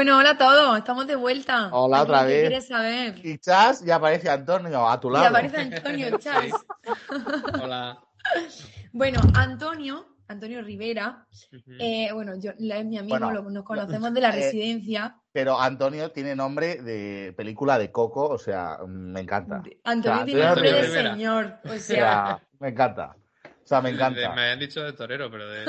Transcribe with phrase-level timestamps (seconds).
[0.00, 1.68] Bueno, hola a todos, estamos de vuelta.
[1.72, 2.40] Hola otra ¿Qué vez.
[2.48, 3.20] quieres saber?
[3.22, 5.26] Y Chas, y aparece Antonio a tu Y lado.
[5.26, 6.46] aparece Antonio Chas.
[7.62, 7.98] Hola.
[8.92, 11.26] Bueno, Antonio, Antonio Rivera,
[11.78, 15.16] eh, bueno, yo, la- es mi amigo, Bueno, lo- nos conocemos de la eh, residencia.
[15.32, 19.62] Pero Antonio tiene nombre de película de Coco, o sea, me encanta.
[19.84, 21.12] Antonio o sea, tiene Antonio nombre de Rivera.
[21.12, 23.16] señor, o O sea, me encanta.
[23.44, 24.32] O sea, me De- encanta.
[24.34, 25.66] me habían dicho de torero, pero de,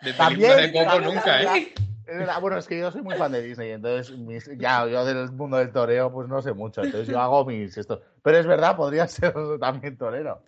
[0.00, 1.74] de También, película de Coco nunca, ¿eh?
[2.04, 2.22] También.
[2.22, 5.04] Es verdad, Bueno, es que yo soy muy fan de Disney, entonces mis- ya yo
[5.04, 8.02] del mundo del toreo pues no sé mucho, entonces yo hago mis esto.
[8.22, 10.42] Pero es verdad, podría ser también torero.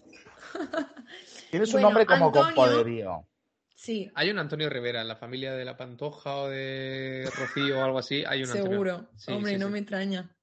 [1.50, 3.26] Tienes un Bueno, nombre como con Antonio- poderío.
[3.74, 7.84] sí, Hay un Antonio Rivera en la familia de la Pantoja o de Rocío o
[7.84, 8.24] algo así.
[8.26, 8.70] Hay un Antonio.
[8.70, 9.08] seguro.
[9.16, 9.72] Sí, Hombre, sí, no sí.
[9.72, 10.36] me extraña.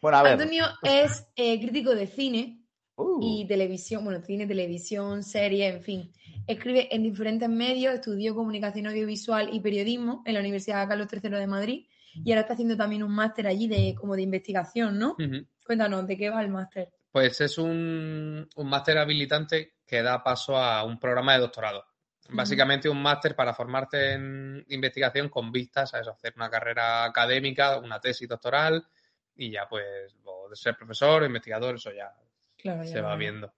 [0.00, 0.32] Bueno, a ver.
[0.32, 2.62] Antonio es eh, crítico de cine
[2.98, 6.12] Uh, y televisión, bueno, cine, televisión, serie, en fin.
[6.46, 11.46] Escribe en diferentes medios, estudió comunicación audiovisual y periodismo en la Universidad Carlos III de
[11.46, 11.86] Madrid
[12.24, 15.16] y ahora está haciendo también un máster allí de como de investigación, ¿no?
[15.64, 16.92] Cuéntanos, ¿de qué va el máster?
[17.10, 21.84] Pues es un, un máster habilitante que da paso a un programa de doctorado.
[22.28, 27.78] Básicamente un máster para formarte en investigación con vistas a eso, hacer una carrera académica,
[27.78, 28.84] una tesis doctoral
[29.34, 32.12] y ya pues o de ser profesor o investigador, eso ya
[32.56, 33.52] Claro, ya se va viendo.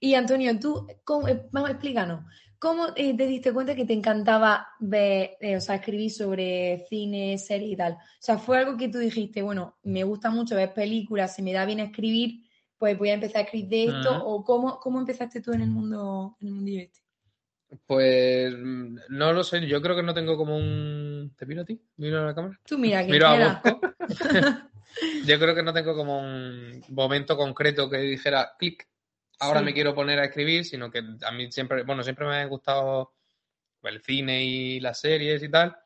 [0.00, 2.24] Y Antonio, tú, ¿cómo, eh, vamos, explícanos,
[2.58, 7.38] ¿cómo eh, te diste cuenta que te encantaba ver, eh, o sea, escribir sobre cine,
[7.38, 7.92] series y tal?
[7.94, 11.52] O sea, fue algo que tú dijiste, bueno, me gusta mucho ver películas, se me
[11.52, 12.42] da bien escribir,
[12.78, 15.70] pues voy a empezar a escribir de esto, o cómo, cómo empezaste tú en el
[15.70, 17.00] mundo, en el mundillo este.
[17.86, 21.34] Pues mm, no lo sé, yo creo que no tengo como un...
[21.36, 21.80] ¿Te miro a ti?
[21.96, 22.60] ¿Miro a la cámara?
[22.64, 23.60] Tú mira, que Miro a.
[23.62, 23.80] Bosco.
[25.26, 28.86] Yo creo que no tengo como un momento concreto que dijera, clic,
[29.40, 29.66] ahora Sí.
[29.66, 33.14] me quiero poner a escribir, sino que a mí siempre, bueno, siempre me ha gustado
[33.82, 35.76] el cine y las series y tal,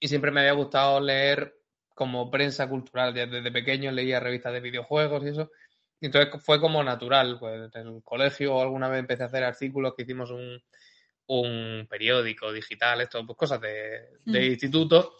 [0.00, 1.54] y siempre me había gustado leer
[1.94, 3.14] como prensa cultural.
[3.14, 5.50] Desde pequeño leía revistas de videojuegos y eso.
[5.98, 9.94] Y entonces fue como natural, pues en el colegio alguna vez empecé a hacer artículos
[9.96, 10.62] que hicimos un,
[11.28, 14.50] un periódico digital, esto, pues cosas de, de Mm.
[14.50, 15.14] instituto.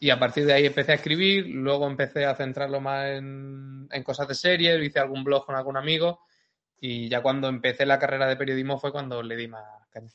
[0.00, 4.02] Y a partir de ahí empecé a escribir, luego empecé a centrarlo más en, en
[4.02, 6.25] cosas de series, hice algún blog con algún amigo
[6.80, 10.10] y ya cuando empecé la carrera de periodismo fue cuando le di más caña.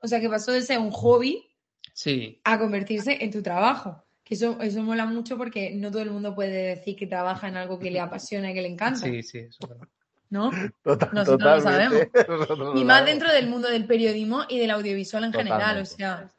[0.00, 1.48] O sea, que pasó de ser un hobby
[1.94, 4.02] Sí, a convertirse en tu trabajo.
[4.24, 7.56] Que eso, eso mola mucho porque no todo el mundo puede decir que trabaja en
[7.56, 9.88] algo que le apasiona y que le encanta, sí, sí, eso es verdad.
[10.30, 10.50] ¿no?
[10.82, 12.10] Total- Nosotros lo totalmente.
[12.28, 13.06] Nosotros lo Y más sabemos.
[13.06, 16.30] dentro del mundo del periodismo y del audiovisual en general, o sea.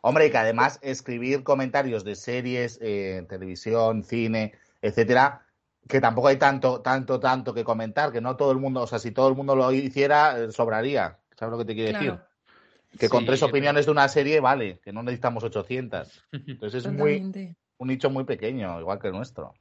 [0.00, 5.44] Hombre, y que además escribir comentarios de series, eh, televisión, cine, etcétera,
[5.88, 8.98] que tampoco hay tanto, tanto, tanto que comentar, que no todo el mundo, o sea,
[8.98, 11.18] si todo el mundo lo hiciera, eh, sobraría.
[11.38, 12.12] ¿Sabes lo que te quiero Claro.
[12.12, 12.98] decir?
[12.98, 16.24] Que con tres pero- opiniones de una serie vale, que no necesitamos 800.
[16.32, 19.54] Entonces es muy, un nicho muy pequeño, igual que el nuestro.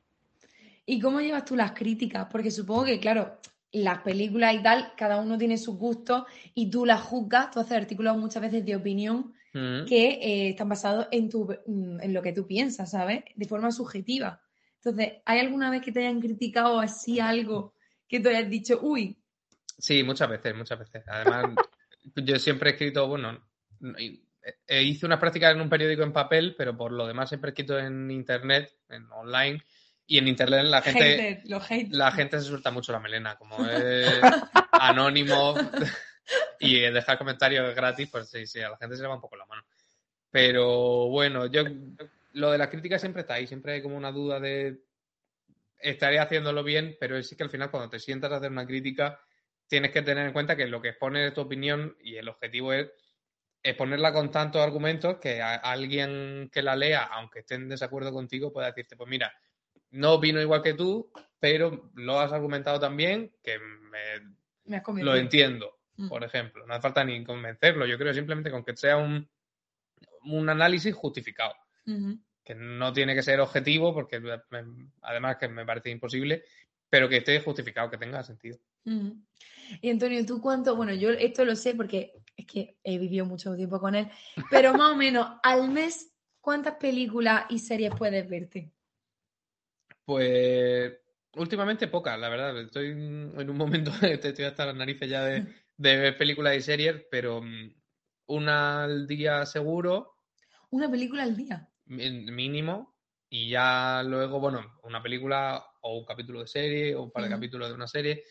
[0.86, 2.28] ¿Y cómo llevas tú las críticas?
[2.32, 3.38] Porque supongo que, claro,
[3.74, 6.24] las películas y tal, cada uno tiene sus gustos
[6.54, 9.86] y tú las juzgas, tú haces artículos muchas veces de opinión Mm.
[9.86, 13.24] que eh, están basados en, tu, en lo que tú piensas, ¿sabes?
[13.36, 14.42] De forma subjetiva.
[14.78, 17.74] Entonces, ¿hay alguna vez que te hayan criticado así algo
[18.08, 19.18] que tú hayas dicho, uy,
[19.80, 21.04] Sí, muchas veces, muchas veces.
[21.08, 21.60] Además,
[22.16, 23.40] yo siempre he escrito, bueno,
[24.00, 24.24] y-
[24.68, 27.52] eh, hice unas prácticas en un periódico en papel, pero por lo demás siempre he
[27.52, 29.62] escrito en internet, en online,
[30.06, 31.90] y en internet la gente, haters?
[31.92, 34.22] la gente se suelta mucho la melena, como es
[34.72, 35.56] anónimo
[36.62, 39.36] y dejar comentarios gratis, pues sí, sí, a la gente se le va un poco
[39.36, 39.64] la mano.
[40.32, 41.64] Pero bueno, yo
[42.38, 44.80] lo de la crítica siempre está ahí, siempre hay como una duda de
[45.80, 49.20] estaré haciéndolo bien, pero sí que al final cuando te sientas a hacer una crítica
[49.68, 52.74] tienes que tener en cuenta que lo que expone es tu opinión y el objetivo
[52.74, 52.90] es
[53.62, 58.54] exponerla con tantos argumentos que a alguien que la lea, aunque esté en desacuerdo contigo,
[58.54, 59.34] pueda decirte, pues mira,
[59.92, 64.36] no opino igual que tú, pero lo has argumentado también que me,
[64.66, 66.10] Me has lo entiendo, Mm.
[66.10, 66.66] por ejemplo.
[66.66, 69.28] No hace falta ni convencerlo, yo creo simplemente con que sea un,
[70.24, 71.56] un análisis justificado.
[72.48, 74.22] Que no tiene que ser objetivo, porque
[75.02, 76.46] además que me parece imposible,
[76.90, 78.58] pero que esté justificado, que tenga sentido.
[79.82, 80.74] Y Antonio, ¿tú cuánto?
[80.78, 84.08] Bueno, yo esto lo sé porque es que he vivido mucho tiempo con él,
[84.50, 88.72] pero más o menos al mes, ¿cuántas películas y series puedes verte?
[90.06, 90.94] Pues
[91.34, 92.58] últimamente pocas, la verdad.
[92.62, 97.04] Estoy en un momento estoy hasta las narices ya de, de ver películas y series,
[97.12, 97.74] pero mm,
[98.28, 100.16] una al día seguro,
[100.70, 101.70] Una película al día.
[101.88, 102.96] Mínimo,
[103.30, 107.30] y ya luego, bueno, una película o un capítulo de serie o un par de
[107.30, 108.24] capítulos de una serie.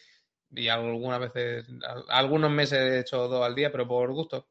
[0.51, 4.49] Y algunas veces, al- algunos meses he hecho dos al día, pero por gusto.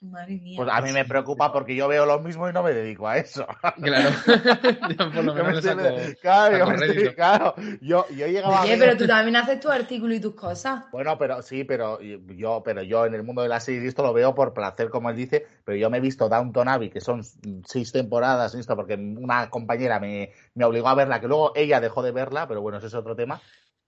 [0.00, 0.54] Madre mía.
[0.56, 3.18] Pues a mí me preocupa porque yo veo lo mismo y no me dedico a
[3.18, 3.44] eso.
[3.82, 4.10] Claro.
[4.96, 6.18] Yo por lo Yo menos me le estoy- saco.
[6.22, 7.14] claro, yo saco me estoy- rédito.
[7.16, 10.34] claro, yo, yo llegaba a Oye, ver- pero tú también haces tu artículo y tus
[10.36, 10.84] cosas.
[10.92, 14.12] Bueno, pero sí, pero yo, pero yo en el mundo de la serie esto lo
[14.12, 17.22] veo por placer, como él dice, pero yo me he visto Downton Abbey, que son
[17.66, 22.02] seis temporadas, esto, porque una compañera me, me obligó a verla, que luego ella dejó
[22.02, 23.40] de verla, pero bueno, ese es otro tema.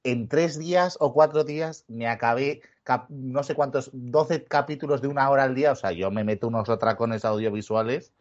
[0.02, 2.62] En tres días o cuatro días me acabé
[3.08, 6.48] no sé cuántos, 12 capítulos de una hora al día, o sea, yo me meto
[6.48, 8.12] unos atracones audiovisuales.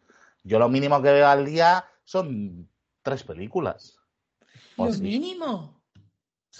[0.42, 2.68] Yo lo mínimo que veo al día son
[3.02, 3.98] tres películas.
[4.76, 5.02] Lo sí.
[5.02, 5.80] mínimo.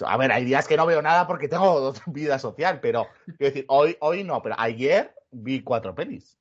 [0.05, 3.65] A ver, hay días que no veo nada porque tengo vida social, pero quiero decir,
[3.67, 6.37] hoy, hoy no, pero ayer vi cuatro pelis.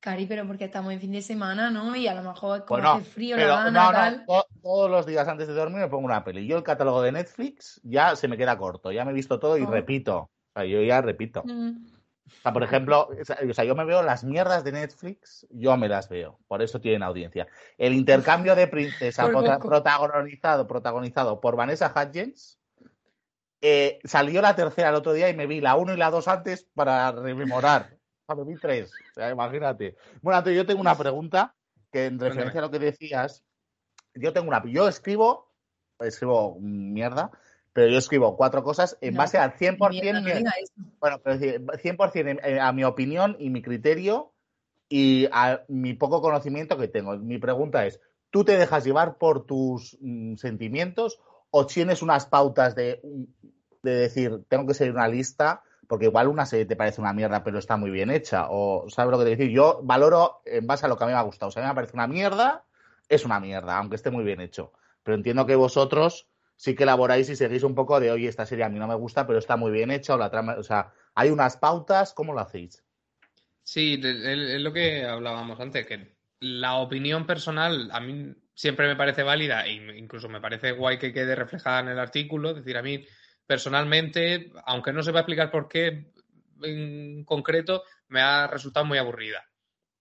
[0.00, 1.96] Cari, pero porque estamos en fin de semana, ¿no?
[1.96, 4.26] Y a lo mejor como Bueno, hace frío, Pero la gana, no, no, tal.
[4.26, 6.46] to- todos los días antes de dormir me pongo una peli.
[6.46, 9.58] Yo el catálogo de Netflix ya se me queda corto, ya me he visto todo
[9.58, 9.66] y Oh.
[9.66, 10.30] repito.
[10.56, 11.42] O sea, yo ya repito.
[11.44, 11.86] Mm.
[12.26, 15.86] O sea, por ejemplo, o sea, yo me veo las mierdas de Netflix, yo me
[15.88, 17.46] las veo, por eso tienen audiencia.
[17.78, 22.58] El intercambio de princesa prota- protagonizado, protagonizado por Vanessa Hudgens,
[23.60, 26.26] eh, salió la tercera el otro día y me vi la 1 y la 2
[26.26, 27.96] antes para rememorar.
[28.26, 29.96] O sea, me vi tres, o sea, imagínate.
[30.20, 31.54] Bueno, Antonio, yo tengo una pregunta
[31.92, 33.44] que en referencia a lo que decías,
[34.14, 35.52] yo tengo una, yo escribo,
[36.00, 37.30] escribo mierda,
[37.76, 40.44] pero yo escribo cuatro cosas en No, base al 100% Mierda, no mi-
[40.98, 44.32] bueno, pero es decir, 100% en- en- a mi opinión y mi criterio
[44.88, 47.18] y a mi poco conocimiento que tengo.
[47.18, 48.00] Mi pregunta es,
[48.30, 51.20] ¿tú te dejas llevar por tus mm, sentimientos
[51.50, 53.02] o tienes unas pautas de,
[53.82, 55.62] de decir, tengo que seguir una lista?
[55.86, 58.46] Porque igual una serie te parece una mierda, pero está muy bien hecha.
[58.48, 59.54] O, ¿sabes lo que te quiero decir?
[59.54, 61.50] Yo valoro en base a lo que a mí me ha gustado.
[61.50, 62.64] O sea, a mí me parece una mierda,
[63.10, 64.72] es una mierda, aunque esté muy bien hecho.
[65.02, 68.64] Pero entiendo que vosotros sí que elaboráis y seguís un poco de, oye, esta serie
[68.64, 71.30] a mí no me gusta, pero está muy bien hecha, la trama, o sea, hay
[71.30, 72.82] unas pautas, ¿cómo lo hacéis?
[73.62, 79.22] Sí, es lo que hablábamos antes, que la opinión personal a mí siempre me parece
[79.22, 82.50] válida e incluso me parece guay que quede reflejada en el artículo.
[82.50, 83.04] Es decir, a mí
[83.46, 86.12] personalmente, aunque no se va a explicar por qué
[86.62, 89.44] en concreto, me ha resultado muy aburrida.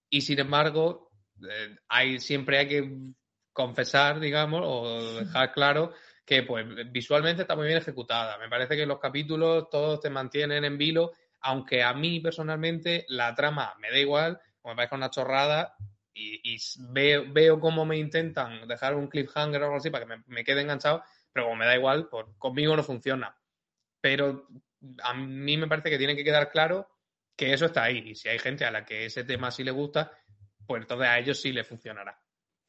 [0.09, 1.11] Y sin embargo,
[1.41, 3.13] eh, hay, siempre hay que
[3.51, 5.93] confesar, digamos, o dejar claro
[6.25, 8.37] que pues visualmente está muy bien ejecutada.
[8.37, 13.35] Me parece que los capítulos todos te mantienen en vilo, aunque a mí personalmente la
[13.35, 15.75] trama me da igual, o me parece una chorrada,
[16.17, 16.57] y,
[16.91, 20.43] veo, veo cómo me intentan dejar un cliffhanger o algo así para que me, me
[20.43, 23.37] quede enganchado, pero como me da igual, conmigo no funciona.
[24.01, 24.47] Pero
[25.03, 26.89] a mí me parece que tiene que quedar claro
[27.35, 29.71] que eso está ahí, y si hay gente a la que ese tema sí le
[29.71, 30.17] gusta,
[30.65, 32.19] pues entonces a ellos sí le funcionará.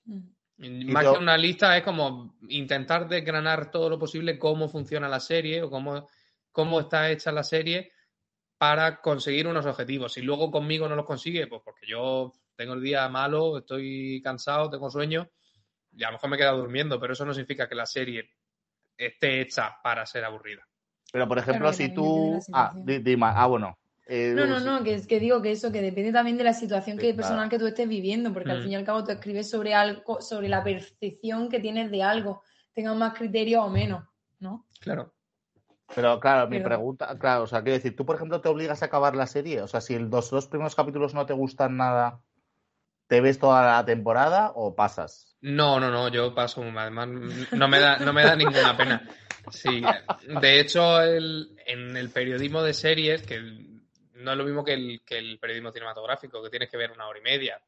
[0.05, 0.35] Mm.
[0.58, 5.63] Más que una lista es como intentar desgranar todo lo posible cómo funciona la serie
[5.63, 6.08] o cómo,
[6.51, 7.93] cómo está hecha la serie
[8.56, 10.15] para conseguir unos objetivos.
[10.15, 14.70] Si luego conmigo no los consigue, pues porque yo tengo el día malo, estoy cansado,
[14.70, 15.29] tengo sueño
[15.93, 18.31] y a lo mejor me he quedado durmiendo, pero eso no significa que la serie
[18.96, 20.67] esté hecha para ser aburrida.
[21.13, 22.41] Pero, por ejemplo, si tú...
[22.53, 22.72] Ah.
[23.22, 23.79] Ah, bueno.
[24.06, 26.53] Eh, No, no, no, que, es que digo que eso, que depende también de la
[26.53, 28.63] situación que, personal que tú estés viviendo, porque al Mm.
[28.63, 32.43] fin y al cabo tú escribes sobre algo, sobre la percepción que tienes de algo,
[32.72, 34.05] tengas más criterio o menos,
[34.39, 34.67] ¿no?
[34.81, 35.13] Claro.
[35.94, 38.86] Pero claro, mi pregunta, claro, o sea, quiero decir, tú, por ejemplo, te obligas a
[38.86, 39.63] acabar la serie.
[39.63, 42.20] O sea, si los dos primeros capítulos no te gustan nada,
[43.06, 45.36] ¿te ves toda la temporada o pasas?
[45.41, 47.08] No, no, no, yo paso, además
[47.53, 49.08] no me da, no me da ninguna pena.
[49.51, 49.84] Sí,
[50.41, 53.41] de hecho, el- en el periodismo de series, que
[54.17, 57.06] no es lo mismo que el, que el periodismo cinematográfico, que tienes que ver una
[57.06, 57.61] hora y media.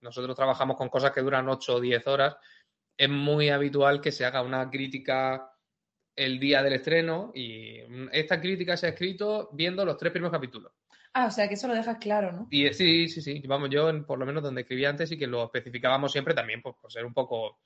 [0.00, 2.36] Nosotros trabajamos con cosas que duran 8 o 10 horas.
[2.96, 5.52] Es muy habitual que se haga una crítica
[6.16, 7.80] el día del estreno y
[8.10, 10.72] esta crítica se ha escrito viendo los tres primeros capítulos.
[11.14, 12.48] Ah, o sea que eso lo dejas claro, ¿no?
[12.50, 13.42] Y sí, sí, sí.
[13.46, 16.74] Vamos, yo por lo menos donde escribí antes y que lo especificábamos siempre también pues,
[16.80, 17.60] por ser un poco,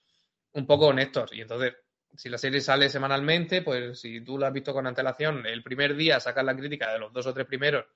[0.52, 1.32] un poco honestos.
[1.32, 1.74] Y entonces,
[2.14, 5.96] si la serie sale semanalmente, pues si tú la has visto con antelación, el primer
[5.96, 7.86] día sacas la crítica de los dos o tres primeros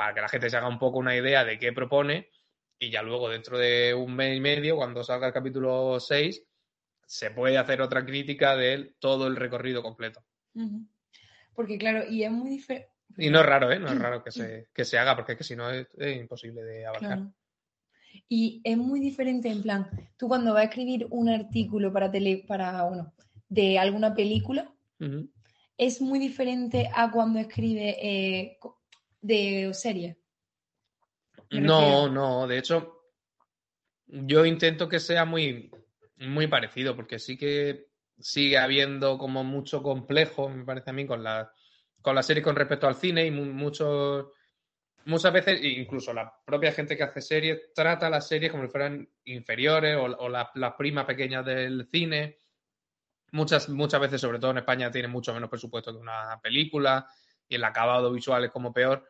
[0.00, 2.30] para que la gente se haga un poco una idea de qué propone
[2.78, 6.42] y ya luego dentro de un mes y medio, cuando salga el capítulo 6,
[7.04, 10.24] se puede hacer otra crítica de todo el recorrido completo.
[11.54, 12.88] Porque claro, y es muy diferente.
[13.18, 13.78] Y no es raro, ¿eh?
[13.78, 16.62] No es raro que se, que se haga, porque es que si no es, imposible
[16.62, 17.18] de abarcar.
[18.26, 22.42] Y es muy diferente, en plan, tú cuando vas a escribir un artículo para tele,
[22.48, 23.12] para, bueno,
[23.50, 24.72] de alguna película,
[25.76, 28.58] es muy diferente a cuando escribe eh,
[29.20, 30.18] de serie.
[31.50, 33.02] No, no, de hecho,
[34.06, 35.70] yo intento que sea muy,
[36.18, 41.24] muy parecido, porque sí que sigue habiendo como mucho complejo, me parece a mí, con
[41.24, 41.52] la,
[42.00, 44.26] con la serie con respecto al cine y muchos
[45.04, 49.08] muchas veces, incluso la propia gente que hace series, trata las series como si fueran
[49.24, 52.38] inferiores o, las, primas pequeñas del cine.
[53.32, 57.06] Muchas, muchas veces, sobre todo en España, tiene mucho menos presupuesto que una película
[57.50, 59.06] y el acabado visual es como peor.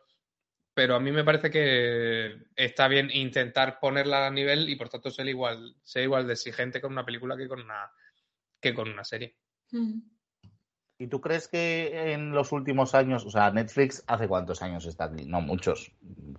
[0.73, 5.11] Pero a mí me parece que está bien intentar ponerla a nivel y por tanto
[5.11, 7.91] ser igual, ser igual de exigente con una película que con una,
[8.59, 9.37] que con una serie.
[9.71, 9.99] Mm.
[10.97, 15.05] ¿Y tú crees que en los últimos años, o sea, Netflix hace cuántos años está
[15.05, 15.25] aquí?
[15.25, 15.91] No muchos,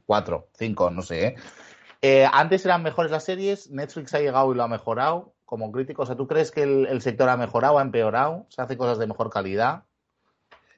[0.06, 1.26] cuatro, cinco, no sé.
[1.26, 1.36] ¿eh?
[2.00, 6.02] Eh, antes eran mejores las series, Netflix ha llegado y lo ha mejorado como crítico.
[6.02, 8.46] O sea, ¿tú crees que el, sector ha mejorado, ha empeorado?
[8.48, 9.84] ¿Se hace cosas de mejor calidad?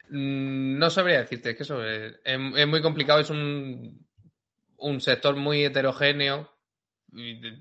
[0.09, 4.07] Mm, no sabría decirte, que eso es, muy complicado, es un,
[4.79, 6.51] un sector muy heterogéneo.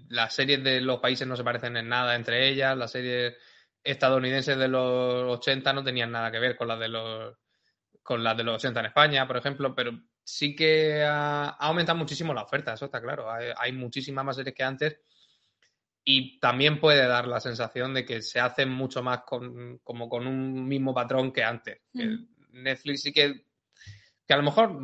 [0.09, 3.35] Las series de los países no se parecen en nada entre ellas, las series
[3.83, 7.38] estadounidenses de los 80 no tenían nada que ver con las de los
[8.01, 9.91] con las de los 80 en España, por ejemplo, pero
[10.23, 13.27] sí que ha, aumentado muchísimo la oferta, eso está claro.
[13.31, 15.00] Hay, muchísimas más series que antes
[16.03, 20.27] y también puede dar la sensación de que se hacen mucho más con, como con
[20.27, 21.81] un mismo patrón que antes.
[22.53, 23.45] Netflix sí que,
[24.25, 24.79] que a lo mejor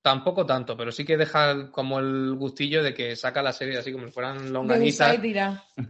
[0.00, 3.92] Tampoco tanto, pero sí que deja como el gustillo de que saca la serie así
[3.92, 5.18] como si fueran longanizas.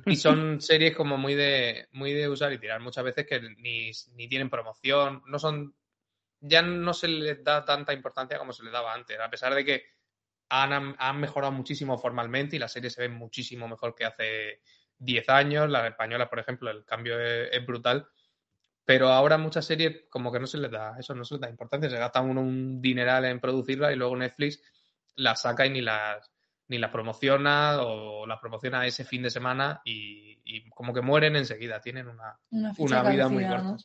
[0.06, 2.80] Y, son series como muy de, muy de usar y tirar.
[2.80, 3.92] Muchas veces que ni,
[4.28, 5.75] tienen promoción, no son.
[6.40, 9.64] Ya no se les da tanta importancia como se les daba antes, a pesar de
[9.64, 9.85] que
[10.49, 14.62] han, han mejorado muchísimo formalmente y la serie se ve muchísimo mejor que hace
[14.99, 15.68] 10 años.
[15.68, 18.08] Las españolas, por ejemplo, el cambio es brutal
[18.88, 21.50] pero ahora muchas series como que no se les da eso, no se les da
[21.50, 24.62] importancia, se gasta uno un dineral en producirla y luego Netflix
[25.14, 26.33] las saca y ni las
[26.68, 31.83] ni las promociona o las promociona ese fin de semana y, como que mueren enseguida,
[31.83, 32.40] tienen una,
[32.78, 33.76] una, vida muy corta.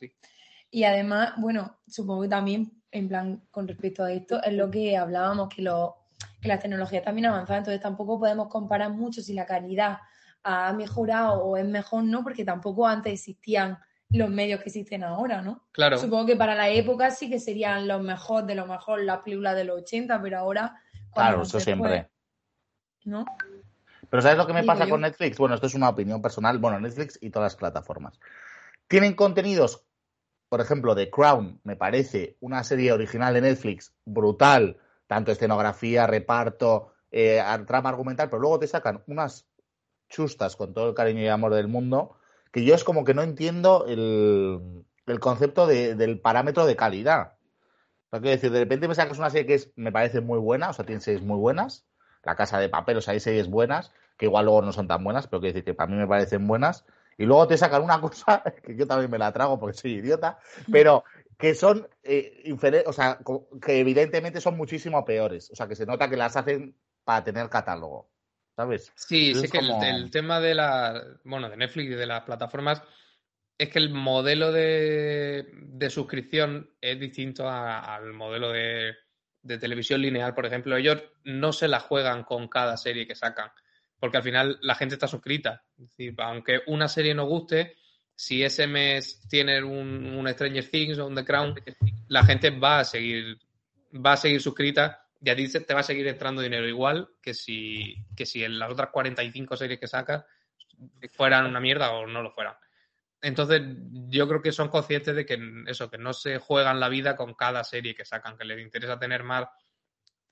[0.70, 4.96] Y además, bueno, supongo que también, en plan, con respecto a esto, es lo que
[4.96, 5.96] hablábamos, que, lo,
[6.40, 9.98] que las tecnologías también avanzan, entonces tampoco podemos comparar mucho si la calidad
[10.44, 12.22] ha mejorado o es mejor, ¿no?
[12.22, 13.78] Porque tampoco antes existían
[14.14, 15.66] los medios que existen ahora, ¿no?
[15.72, 15.98] Claro.
[15.98, 19.56] Supongo que para la época sí que serían los mejores de lo mejor las películas
[19.56, 20.80] de los 80, pero ahora...
[21.12, 22.08] Claro, eso siempre.
[23.04, 23.24] ¿No?
[24.08, 25.36] Pero ¿sabes lo que me pasa con Netflix?
[25.38, 26.58] Bueno, esto es una opinión personal.
[26.58, 28.18] Bueno, Netflix y todas las plataformas.
[28.86, 29.84] Tienen contenidos,
[30.48, 36.92] por ejemplo, The Crown, me parece una serie original de Netflix brutal, tanto escenografía, reparto,
[37.10, 39.46] eh, trama argumental, pero luego te sacan unas
[40.08, 42.16] chustas con todo el cariño y amor del mundo
[42.54, 47.32] que yo es como que no entiendo el, concepto del parámetro de calidad.
[48.10, 50.70] O sea, decir, de repente me sacas una serie que es, me parece muy buena,
[50.70, 51.84] o sea, tiene series muy buenas,
[52.22, 55.02] La Casa de Papel, o sea, hay series buenas, que igual luego no son tan
[55.02, 56.84] buenas, pero quiero decir que para mí me parecen buenas,
[57.18, 60.38] y luego te sacan una cosa, que yo también me la trago porque soy idiota,
[60.70, 61.02] pero
[61.36, 62.54] que son eh,
[62.86, 63.18] o sea,
[63.60, 67.48] que evidentemente son muchísimo peores, o sea, que se nota que las hacen para tener
[67.48, 68.13] catálogo.
[68.56, 68.92] ¿Sabes?
[68.94, 72.82] Sí, sí que el, tema de la, bueno, de Netflix y de las plataformas
[73.58, 75.46] es que el modelo de,
[75.88, 78.94] suscripción es distinto al modelo de,
[79.60, 80.76] televisión lineal, por ejemplo.
[80.76, 83.50] Ellos no se la juegan con cada serie que sacan,
[83.98, 85.62] porque al final la gente está suscrita.
[85.78, 87.76] Es decir, aunque una serie no guste,
[88.14, 91.54] si ese mes tiene un, un Stranger Things o un The Crown,
[92.08, 93.38] la gente va a seguir,
[93.94, 97.34] va a seguir suscrita y a ti te va a seguir entrando dinero igual que
[97.34, 100.24] si, que si en las otras 45 series que sacas
[101.12, 102.54] fueran una mierda o no lo fueran.
[103.22, 103.62] Entonces,
[104.08, 107.34] yo creo que son conscientes de que eso, que no se juegan la vida con
[107.34, 109.46] cada serie que sacan, que les interesa tener más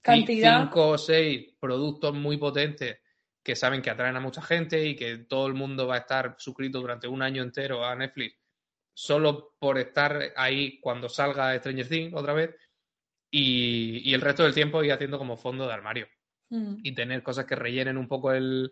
[0.03, 0.61] cantidad.
[0.61, 2.99] Cinco o seis productos muy potentes
[3.43, 6.37] que saben que atraen a mucha gente y que todo el mundo va a estar
[6.39, 8.37] suscrito durante un año entero a Netflix
[8.95, 12.55] solo por estar ahí cuando salga Stranger Things otra vez
[13.35, 16.07] y, el resto del tiempo ir haciendo como fondo de armario
[16.51, 16.81] mm.
[16.83, 18.71] y tener cosas que rellenen un poco el,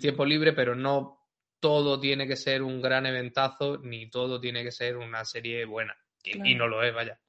[0.00, 1.18] tiempo libre, pero no
[1.60, 5.94] todo tiene que ser un gran eventazo ni todo tiene que ser una serie buena.
[6.24, 7.20] Y, no lo es, vaya.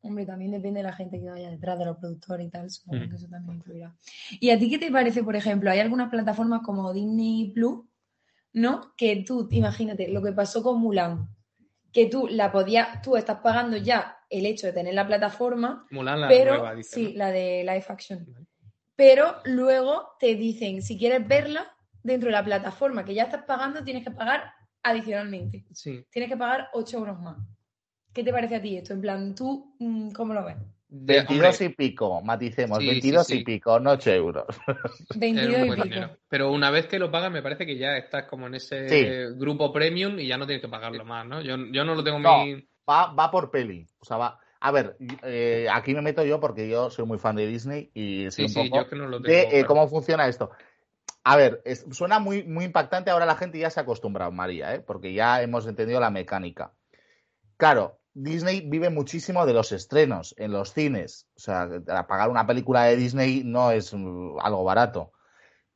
[0.00, 3.04] Hombre, también depende de la gente que vaya detrás de los productores y tal, supongo
[3.04, 3.08] Mm.
[3.08, 3.96] que eso también influirá.
[4.40, 5.70] ¿Y a ti qué te parece, por ejemplo?
[5.70, 7.86] Hay algunas plataformas como Disney Plus,
[8.52, 8.94] ¿no?
[8.96, 11.28] Que tú, imagínate, lo que pasó con Mulan,
[11.92, 16.20] que tú la podías, tú estás pagando ya el hecho de tener la plataforma, Mulan
[16.20, 16.94] la pero nueva, dice.
[16.94, 17.18] sí, ¿no?
[17.18, 18.24] la de live action.
[18.32, 18.46] Vale.
[18.96, 21.70] Pero luego te dicen, si quieres verla
[22.02, 25.64] dentro de la plataforma que ya estás pagando, tienes que pagar adicionalmente.
[25.72, 26.04] Sí.
[26.10, 27.36] Tienes que pagar 8 euros más.
[28.12, 28.94] ¿Qué te parece a ti esto?
[28.94, 30.56] En plan, ¿tú mm, cómo lo ves?
[30.90, 33.38] De- 22 hombre, y pico, maticemos, Sí, sí, 22 sí.
[33.38, 34.46] y pico, no 8 euros.
[35.16, 35.84] 22 es un y pico.
[35.84, 36.16] dinero.
[36.28, 39.34] Pero una vez que lo pagas, me parece que ya estás como en ese Sí.
[39.36, 41.42] grupo premium y ya no tienes que pagarlo más, ¿no?
[41.42, 42.38] Yo, yo no lo tengo No.
[42.38, 42.66] muy.
[42.88, 43.86] Va, va por peli.
[44.00, 44.40] O sea, va.
[44.60, 48.30] A ver, eh, aquí me meto yo porque yo soy muy fan de Disney y
[48.30, 49.28] Sí, un sí, poco yo es que no lo tengo.
[49.28, 49.66] de eh, claro.
[49.68, 50.50] cómo funciona esto.
[51.22, 53.10] A ver, es- suena muy, muy impactante.
[53.10, 54.80] Ahora la gente ya se ha acostumbrado, María, ¿eh?
[54.80, 56.72] porque ya hemos entendido la mecánica.
[57.56, 61.28] Claro, Disney vive muchísimo de los estrenos en los cines.
[61.36, 61.68] O sea,
[62.08, 65.12] pagar una película de Disney no es mm, algo barato.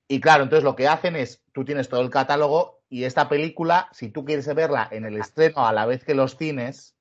[0.09, 3.89] Y claro, entonces lo que hacen es, tú tienes todo el catálogo y esta película,
[3.93, 6.97] si tú quieres verla en el estreno a la vez que los cines,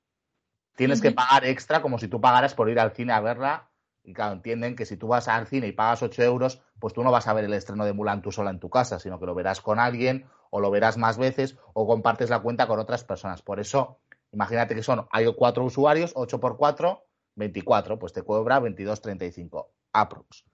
[0.76, 3.70] tienes que pagar extra como si tú pagaras por ir al cine a verla.
[4.04, 7.04] Y claro, entienden que si tú vas al cine y pagas 8 euros, pues tú
[7.04, 9.28] no vas a ver el estreno de Mulan tú sola en tu casa, sino que
[9.28, 13.04] lo verás con alguien o lo verás más veces o compartes la cuenta con otras
[13.04, 13.42] personas.
[13.44, 14.00] Por eso,
[14.32, 20.46] imagínate que son, hay cuatro usuarios, 8 por 4, 24, pues te cobra 22.35 aprox.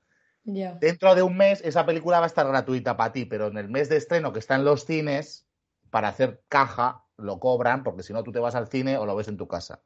[0.44, 0.74] Ya.
[0.80, 3.70] Dentro de un mes esa película va a estar gratuita para ti, pero en el
[3.70, 5.48] mes de estreno que está en los cines,
[5.90, 9.16] para hacer caja, lo cobran, porque si no tú te vas al cine o lo
[9.16, 9.82] ves en tu casa.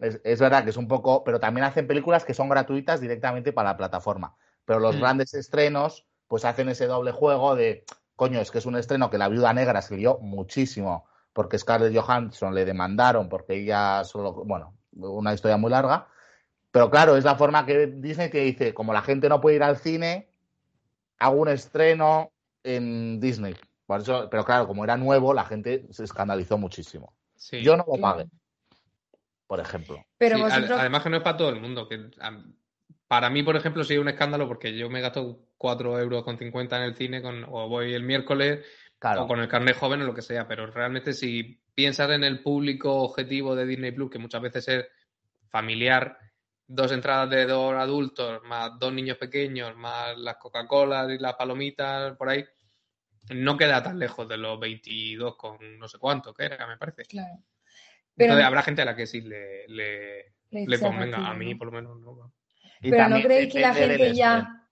[0.00, 3.52] Es, es verdad que es un poco, pero también hacen películas que son gratuitas directamente
[3.52, 4.36] para la plataforma.
[4.64, 5.00] Pero los Mm.
[5.00, 7.84] grandes estrenos, pues hacen ese doble juego de,
[8.16, 11.96] coño, es que es un estreno que la viuda negra se lió muchísimo, porque Scarlett
[11.96, 16.06] Johansson le demandaron, porque ella solo, bueno, una historia muy larga.
[16.70, 19.62] Pero claro, es la forma que Disney te dice, como la gente no puede ir
[19.62, 20.28] al cine,
[21.18, 22.30] hago un estreno
[22.62, 23.56] en Disney.
[23.86, 27.12] Por eso, pero claro, como era nuevo, la gente se escandalizó muchísimo.
[27.34, 27.60] Sí.
[27.62, 28.26] Yo no lo pagué,
[29.50, 30.06] por ejemplo.
[30.16, 31.88] Pero Sí, vosotros, Además que no es para todo el mundo.
[31.88, 32.08] Que,
[33.08, 36.38] para mí, por ejemplo, sí es un escándalo porque yo me gasto 4 euros con
[36.38, 38.64] 50 en el cine con, o voy el miércoles
[39.00, 42.22] Claro, o con el carnet joven o lo que sea, pero realmente si piensas en
[42.22, 44.86] el público objetivo de Disney Plus, que muchas veces es
[45.48, 46.16] familiar,
[46.64, 52.16] dos entradas de dos adultos, más dos niños pequeños, más las Coca-Colas y las palomitas
[52.16, 52.44] por ahí,
[53.30, 57.02] no queda tan lejos de los 22 con no sé cuánto que era, me parece.
[57.02, 57.42] claro.
[58.20, 61.68] Pero, Entonces habrá gente a la que sí le, le, le convenga, a mí por
[61.68, 62.32] lo menos no.
[62.82, 64.66] Y Pero ¿no creéis que la gente ya,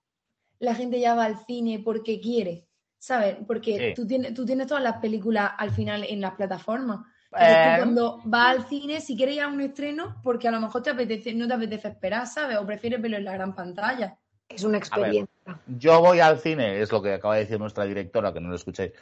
[0.59, 2.67] la gente ya va al cine porque quiere?
[2.99, 3.37] ¿Sabes?
[3.47, 3.95] Porque Sí.
[3.95, 7.01] tú, tienes, tú tienes todas las películas al final en las plataformas.
[7.39, 10.83] Eh, cuando vas al cine, si quieres ir a un estreno, porque a lo mejor
[10.83, 12.59] te apetece, no te apetece esperar, ¿sabes?
[12.59, 14.19] O prefieres verlo en la gran pantalla.
[14.49, 15.61] Es una experiencia.
[15.67, 18.57] Yo voy al cine, es lo que acaba de decir nuestra directora, que no lo
[18.57, 18.93] escuchéis.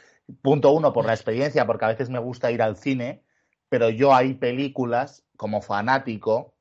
[0.41, 3.23] Punto uno, por la experiencia, porque a veces me gusta ir al cine,
[3.69, 6.53] pero yo hay películas como fanático,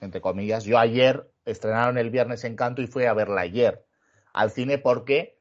[0.00, 3.84] entre comillas, yo ayer estrenaron el viernes Encanto y fui a verla ayer
[4.32, 5.38] al cine porque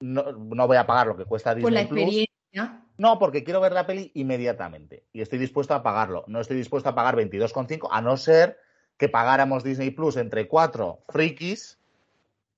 [0.00, 2.00] no, no voy a pagar lo que cuesta Por la Disney Plus.
[2.00, 2.82] experiencia.
[2.98, 6.24] No, porque quiero ver la peli inmediatamente y estoy dispuesto a pagarlo.
[6.28, 8.58] No estoy dispuesto a pagar 22,5 a no ser
[8.96, 11.78] que pagáramos Disney Plus entre cuatro frikis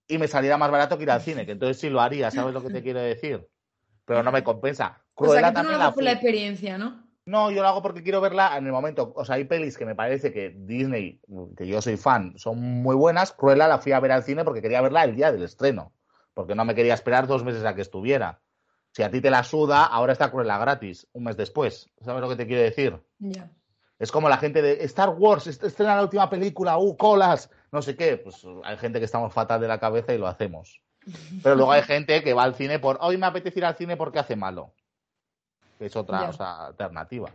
[0.07, 2.55] y me saliera más barato que ir al cine, que entonces sí lo haría, ¿sabes
[2.55, 3.49] lo que te quiero decir?
[4.05, 5.03] Pero no me compensa.
[5.15, 7.08] O sea, Cruella que tú no lo la por la experiencia, ¿no?
[7.29, 9.13] No, yo lo hago porque quiero verla en el momento.
[9.15, 11.21] O sea, hay pelis que me parece que Disney,
[11.57, 13.33] que yo soy fan, son muy buenas.
[13.33, 15.93] Cruella la fui a ver al cine porque quería verla el día del estreno,
[16.33, 18.41] porque no me quería esperar dos meses a que estuviera.
[18.93, 21.91] Si a ti te la suda, ahora está Cruella gratis, un mes después.
[22.01, 22.99] ¿Sabes lo que te quiero decir?
[23.19, 23.51] Ya.
[23.99, 27.83] Es como la gente de Star Wars, est- estrena la última película, uh, colas, no
[27.83, 28.17] sé qué.
[28.17, 30.81] Pues hay gente que estamos fatal de la cabeza y lo hacemos.
[31.43, 33.97] Pero luego hay gente que va al cine por, hoy me apetece ir al cine
[33.97, 34.73] porque hace malo.
[35.79, 36.29] Que es otra Ya.
[36.31, 37.35] o sea, alternativa.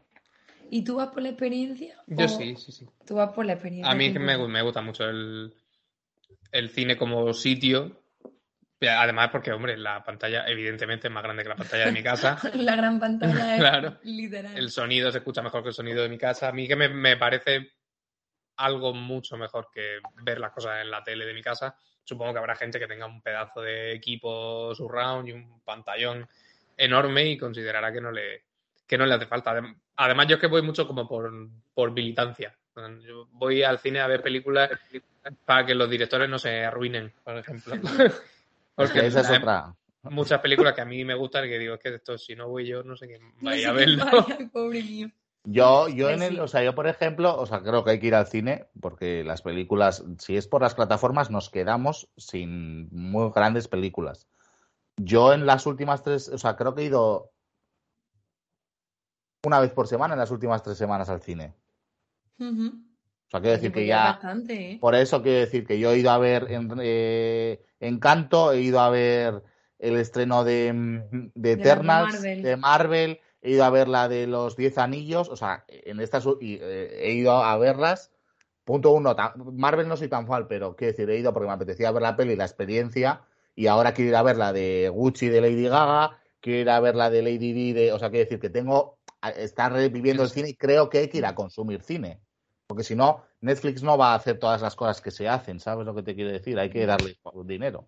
[0.70, 1.96] ¿Y tú vas por la experiencia?
[2.08, 2.88] Yo sí, sí, sí.
[3.06, 3.92] Tú vas por la experiencia.
[3.92, 4.48] A mí es que me, 100%?
[4.48, 5.54] me gusta mucho el,
[6.52, 8.00] el cine como sitio.
[8.82, 12.38] Además, porque, hombre, la pantalla evidentemente es más grande que la pantalla de mi casa.
[12.56, 13.98] La gran pantalla es Claro.
[14.04, 14.58] literal.
[14.58, 16.50] El sonido se escucha mejor que el sonido de mi casa.
[16.50, 17.72] A mí que me, me parece
[18.58, 21.76] algo mucho mejor que ver las cosas en la tele de mi casa.
[22.04, 26.28] Supongo que habrá gente que tenga un pedazo de equipo surround y un pantallón
[26.78, 28.44] enorme y considerará que no le,
[28.88, 29.54] que no le hace falta.
[29.54, 31.32] Adem- Además, yo es que voy mucho como por,
[31.74, 32.56] por militancia.
[33.06, 34.72] Yo voy al cine a ver películas
[35.46, 37.76] para que los directores no se arruinen, por ejemplo.
[38.76, 39.76] Porque Esa es otra.
[40.04, 42.50] muchas películas que a mí me gustan y que digo, es que esto si no
[42.50, 44.06] voy yo, no sé quién No vaya sé a verlo.
[44.06, 45.12] vaya, pobre mío.
[45.46, 46.40] Yo, yo Pues en el, sí.
[46.40, 49.24] o sea, yo por ejemplo, o sea, creo que hay que ir al cine porque
[49.26, 54.28] las películas, si es por las plataformas, nos quedamos sin muy grandes películas.
[54.98, 57.32] Yo en las últimas tres, o sea, creo que he ido
[59.46, 61.54] una vez por semana en las últimas tres semanas al cine.
[62.40, 64.78] O sea, quiero decir Oye, pues que ya bastante, ¿eh?
[64.80, 68.80] por eso quiero decir que yo he ido a ver en, eh, Encanto, he ido
[68.80, 69.44] a ver
[69.80, 70.72] el estreno de,
[71.12, 72.42] de De Eternals, Marvel.
[72.44, 76.26] de Marvel, he ido a ver la de los Diez Anillos, o sea, en estas
[76.40, 78.12] y, eh, he ido a verlas.
[78.64, 81.92] Punto uno, Marvel no soy tan fan, pero quiero decir, he ido porque me apetecía
[81.92, 83.24] ver la peli y la experiencia,
[83.56, 86.80] y ahora quiero ir a ver la de Gucci de Lady Gaga, quiero ir a
[86.80, 89.00] ver la de Lady Di, de, o sea, quiero decir que tengo,
[89.38, 92.22] está reviviendo el cine y creo que hay que ir a consumir cine.
[92.68, 95.86] Porque si no, Netflix no va a hacer todas las cosas que se hacen, ¿sabes
[95.86, 96.58] lo que te quiero decir?
[96.58, 97.88] Hay que darle dinero.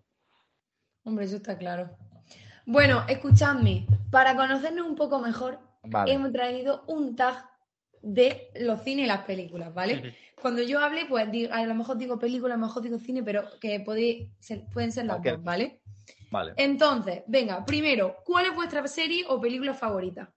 [1.04, 1.90] Hombre, eso está claro.
[2.66, 6.14] Bueno, escuchadme, para conocernos un poco mejor, Vale.
[6.14, 7.55] hemos traído un tag
[8.06, 10.14] de los cines y las películas, ¿vale?
[10.40, 13.24] Cuando yo hable, pues di- a lo mejor digo película, a lo mejor digo cine,
[13.24, 15.82] pero que podéis ser- pueden ser las dos, ¿vale?
[16.30, 16.54] Vale.
[16.58, 20.32] Entonces, venga, primero, ¿cuál es vuestra serie o película favorita?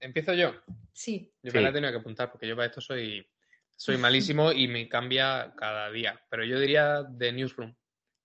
[0.00, 0.52] Empiezo yo.
[0.92, 1.32] Sí.
[1.42, 1.56] Yo Sí.
[1.56, 3.26] me la he tenido que apuntar porque yo para esto soy,
[3.74, 6.20] soy malísimo y me cambia cada día.
[6.30, 7.74] Pero yo diría The Newsroom.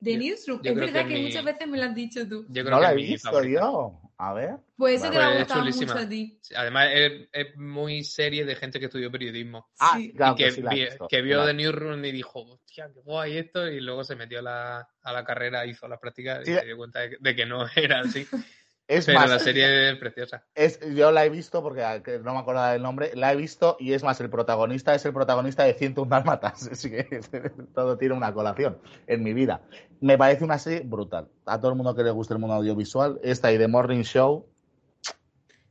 [0.02, 0.62] The Yo- Newsroom.
[0.62, 2.46] yo es verdad que que, mi- muchas veces me lo has dicho tú.
[2.50, 3.62] Yo creo No que la he visto favorita.
[3.62, 4.02] yo.
[4.22, 4.58] A ver.
[4.76, 5.94] Pues ese te va a Pues es gustar chulísima.
[5.94, 6.40] mucho a ti.
[6.56, 9.70] Además, es, es muy serie de gente que estudió periodismo.
[9.80, 10.12] Ah, Sí.
[10.14, 13.38] claro y que, sí vi- visto, vio la- The Newsroom y dijo, hostia, qué guay
[13.38, 16.52] esto, y luego se metió a la, a la carrera, hizo las prácticas Sí.
[16.52, 18.28] y se dio cuenta de, de que no era así.
[18.90, 20.44] Es Pero más, la serie es preciosa.
[20.56, 23.12] es, yo la he visto porque ah, no me acordaba del nombre.
[23.14, 26.68] La he visto y es más, el protagonista es el protagonista de 101 Dálmatas.
[26.72, 27.04] Así que
[27.76, 29.62] todo tiene una colación en mi vida.
[30.02, 31.28] Me parece una serie brutal.
[31.46, 34.48] A todo el mundo que le guste el mundo audiovisual, esta y The Morning Show,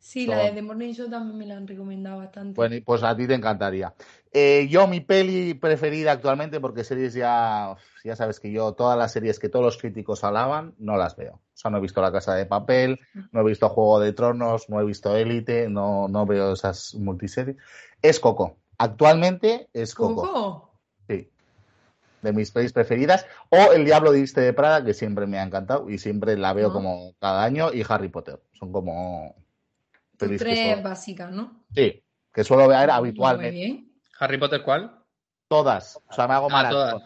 [0.08, 2.56] Sí, la de The Morning Show también me la han recomendado bastante.
[2.56, 3.92] Bueno, y pues a ti te encantaría.
[4.32, 9.12] Eh, yo, mi peli preferida actualmente, porque series ya, ya sabes que yo, todas las
[9.12, 11.34] series que todos los críticos alaban, no las veo.
[11.34, 13.00] O sea, no he visto La Casa de Papel,
[13.32, 17.56] no he visto Juego de Tronos, no he visto Élite, no, no veo esas multiseries.
[18.02, 18.58] Es Coco.
[18.76, 20.22] Actualmente es Coco.
[20.22, 20.80] ¿Coco?
[21.08, 21.30] Sí.
[22.22, 23.26] De mis pelis preferidas.
[23.48, 26.52] O El Diablo de Viste de Prada, que siempre me ha encantado y siempre la
[26.52, 26.72] veo Ah.
[26.72, 27.72] como cada año.
[27.72, 28.40] Y Harry Potter.
[28.52, 29.34] Son como
[30.18, 31.64] pelis tres básicas, ¿no?
[31.74, 33.50] Sí, que suelo ver Muy habitualmente.
[33.50, 33.87] bien.
[34.18, 35.04] ¿Harry Potter cuál?
[35.48, 35.96] Todas.
[36.08, 37.02] O sea, me hago Ah, todas.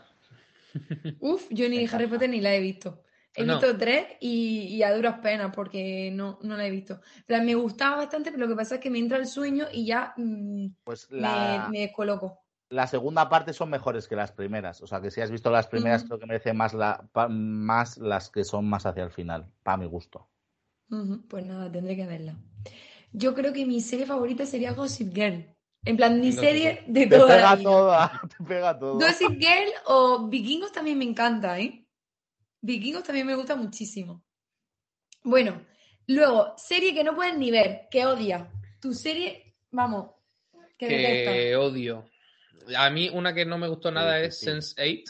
[1.20, 3.02] Uf, yo ni Harry Potter ni la he visto.
[3.34, 3.54] He No.
[3.58, 7.00] visto tres y, y a duras penas porque no, no la he visto.
[7.28, 10.12] Me gustaba bastante, pero lo que pasa es que me entra el sueño y ya
[10.16, 12.38] mm, Pues me, la, me descoloco.
[12.70, 14.82] la segunda parte son mejores que las primeras.
[14.82, 17.98] O sea, que si has visto las primeras, creo que merece más, la, pa- más
[17.98, 20.28] las que son más hacia el final, para mi gusto.
[21.28, 22.36] Pues nada, tendré que verla.
[23.12, 25.46] Yo creo que mi serie favorita sería Gossip Girl.
[25.84, 27.70] En plan, mi serie de Te toda la pega vida.
[27.70, 28.94] toda, te pega todo.
[28.94, 31.84] Gossip Girl o Vikingos también me encanta, ¿eh?
[32.60, 34.24] Vikingos también me gusta muchísimo.
[35.24, 35.66] Bueno,
[36.06, 38.48] luego, serie que no puedes ni ver, que odias.
[38.80, 40.10] Tu serie, vamos,
[40.78, 40.86] que.
[40.88, 42.08] Que odio.
[42.76, 44.46] A mí una que no me gustó nada sí, es sí.
[44.46, 45.04] Sense8,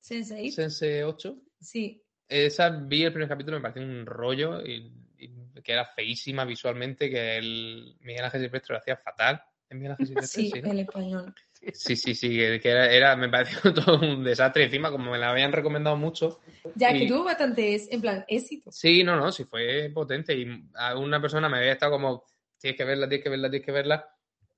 [0.00, 0.50] Sense8.
[0.52, 1.36] Sense 8.
[1.60, 2.02] Sí.
[2.26, 7.10] Esa vi el primer capítulo, me pareció un rollo y, y que era feísima visualmente,
[7.10, 9.42] que el Miguel Ángel Silvestre lo hacía fatal.
[9.70, 10.70] Sí, Sí, ¿no?
[10.70, 11.34] el español.
[11.72, 14.64] Sí, sí, sí, que que era, era- me pareció todo un desastre.
[14.64, 16.40] Encima, como me la habían recomendado mucho.
[16.74, 18.70] Ya que Y- tuvo bastante, en plan, éxito.
[18.70, 20.34] Sí, no, no, sí fue potente.
[20.36, 22.24] Y a una persona me había estado como,
[22.58, 24.08] tienes que verla, tienes que verla, tienes que verla.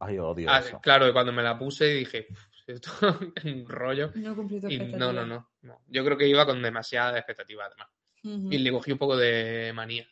[0.01, 0.81] Ay, odio Ah, eso.
[0.81, 2.39] claro, y cuando me la puse dije, "Uf,
[2.69, 2.91] esto
[3.37, 4.11] es un rollo.
[4.17, 4.99] No cumplió tu expectativa.
[4.99, 5.81] no, no, no, no.
[5.87, 7.89] Yo creo que iba con demasiada expectativa, además.
[8.23, 10.07] Y le cogí un poco de manía.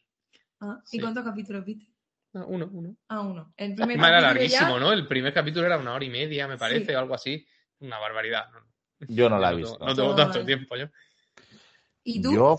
[0.60, 1.00] Ah, ¿Y sí.
[1.00, 1.92] cuántos capítulos viste?
[2.34, 2.96] Ah, Uno, uno.
[3.08, 3.52] Ah, uno.
[3.56, 4.92] El primer Encima era capítulo larguísimo, ya- ¿no?
[4.92, 6.94] El primer capítulo era una hora y media, me parece, Sí.
[6.94, 7.46] o algo así.
[7.80, 8.46] Una barbaridad.
[9.08, 9.78] Yo no la he visto.
[9.84, 10.44] No tengo No, tanto vale.
[10.46, 10.86] tiempo yo.
[12.02, 12.32] ¿Y tú?
[12.32, 12.56] Yo,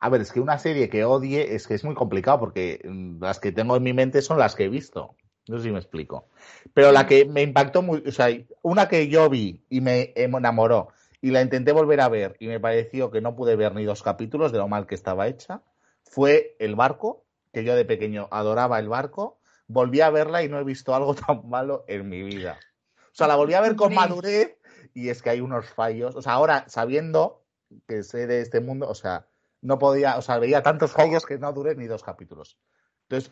[0.00, 3.22] a ver, es que una serie que odie es que es muy complicado porque mm,
[3.22, 5.16] las que tengo en mi mente son las que he visto.
[5.48, 6.28] No sé si me explico.
[6.74, 8.28] Pero la que me impactó muy, o sea,
[8.62, 10.88] una que yo vi y me enamoró
[11.20, 14.02] y la intenté volver a ver y me pareció que no pude ver ni dos
[14.02, 15.62] capítulos de lo mal que estaba hecha,
[16.04, 19.38] fue El Barco, que yo de pequeño adoraba El Barco.
[19.66, 22.58] Volví a verla y no he visto algo tan malo en mi vida.
[23.06, 24.56] O sea, la volví a ver con madurez
[24.94, 26.16] y es que hay unos fallos.
[26.16, 27.44] O sea, ahora sabiendo
[27.86, 29.26] que sé de este mundo, o sea,
[29.62, 32.58] no podía, o sea, veía tantos fallos que no duré ni dos capítulos.
[33.02, 33.30] Entonces,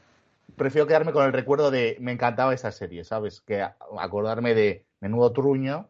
[0.57, 3.41] prefiero quedarme con el recuerdo de me encantaba esa serie, ¿sabes?
[3.41, 5.89] Que acordarme de menudo truño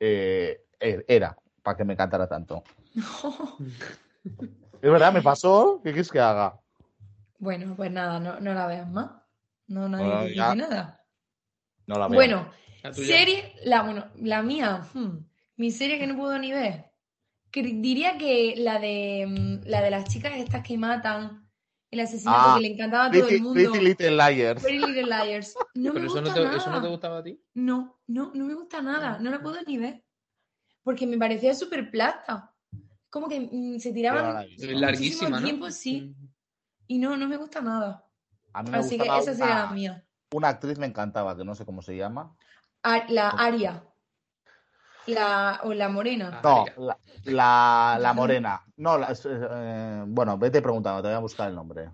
[0.00, 2.64] eh, er- era para que me encantara tanto.
[4.82, 5.80] Es verdad, me pasó.
[5.82, 6.60] ¿Qué quieres que haga?
[7.44, 9.10] Bueno, pues nada, no, no la veas más.
[9.66, 11.04] No, nadie te dice nada.
[11.86, 12.14] No la veo.
[12.16, 12.50] Bueno,
[12.82, 15.18] La serie, la, bueno, la mía, hmm,
[15.56, 16.86] mi serie que no puedo ni ver.
[17.50, 21.46] Que diría que la de mm, la de las chicas estas que matan,
[21.90, 23.60] el asesinato Ah, que le encantaba a todo Pretty, el mundo.
[23.60, 24.62] Pretty Little Liars.
[24.62, 25.54] Pretty Little Liars.
[25.74, 26.56] No me Pero eso gusta no, te, nada.
[26.56, 27.38] eso no te gustaba a ti.
[27.52, 29.18] No, no, no me gusta nada.
[29.18, 30.02] No la puedo ni ver.
[30.82, 32.54] Porque me parecía súper plata.
[33.10, 34.46] Como que mm, se no tiraban.
[34.56, 35.44] Es larguísima, ¿no?
[35.44, 36.16] tiempo, sí.
[36.86, 38.04] Y no, no me gusta nada.
[38.52, 40.04] A mí me Así que esa sería la mía.
[40.32, 42.36] una actriz me encantaba, que no sé cómo se llama.
[42.82, 43.82] A- la Aria.
[45.06, 46.40] La, o la morena.
[46.42, 46.74] No, Aria.
[46.78, 48.62] la, la, la morena.
[48.76, 51.90] No, la- eh, bueno, vete preguntando, te voy a buscar el nombre.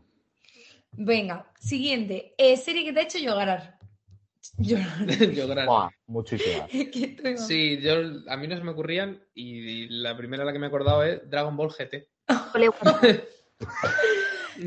[0.92, 2.35] Venga, siguiente.
[2.37, 3.79] Eh, serie que te ha hecho llorar.
[4.59, 5.66] Llorar.
[5.66, 6.70] Buah, muchísimas.
[7.46, 7.94] Sí, yo,
[8.29, 11.03] a mí no se me ocurrían y la primera a la que me he acordado
[11.05, 12.09] es Dragon Ball GT.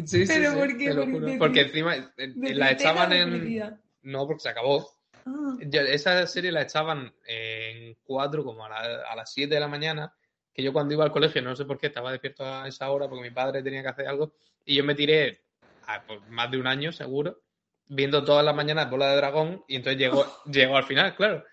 [0.05, 0.87] Sí, Pero sí, ¿por qué?
[0.89, 1.25] te lo ¿Por qué juro.
[1.27, 3.79] te- Porque encima eh, ¿De la echaban en...
[4.03, 4.89] No, porque se acabó.
[5.25, 9.59] Ah, Yo- esa serie la echaban en cuatro, como a, la- a las 7 de
[9.59, 10.13] la mañana,
[10.53, 13.07] que yo cuando iba al colegio, no sé por qué, estaba despierto a esa hora
[13.07, 14.33] porque mi padre tenía que hacer algo,
[14.65, 15.43] y yo me tiré
[15.87, 17.41] a, pues, más de un año, seguro,
[17.87, 21.43] viendo todas las mañanas Bola de Dragón, y entonces llegó, llegó al final, claro.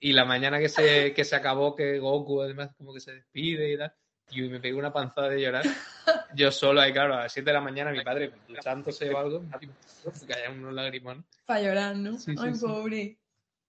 [0.00, 3.72] Y la mañana que se, que se acabó, que Goku además como que se despide
[3.72, 3.92] y tal,
[4.30, 5.64] y me pegué una panzada de llorar.
[6.34, 9.40] Yo solo ahí, claro, a las 7 de la mañana, mi padre duchándose o algo,
[9.40, 11.24] me caían unos lagrimones.
[11.46, 12.18] para llorar, ¿no?
[12.18, 12.66] Sí, sí, Ay, sí.
[12.66, 13.18] pobre.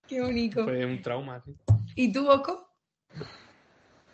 [0.07, 0.63] Qué bonito.
[0.65, 1.55] Fue un trauma, sí.
[1.95, 2.67] ¿Y tú, Bosco?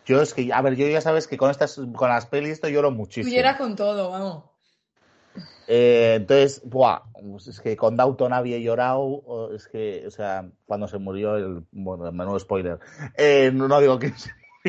[0.05, 2.69] Yo es que, a ver, yo ya sabes que con estas, con las pelis esto
[2.69, 3.36] lloro Tú muchísimo.
[3.36, 4.43] lloras con todo, vamos.
[5.67, 10.88] Eh, entonces, buah, pues es que con Abbey he llorado, es que, o sea, cuando
[10.88, 12.79] se murió el, bueno, menudo spoiler,
[13.17, 14.13] Eh, no, no digo que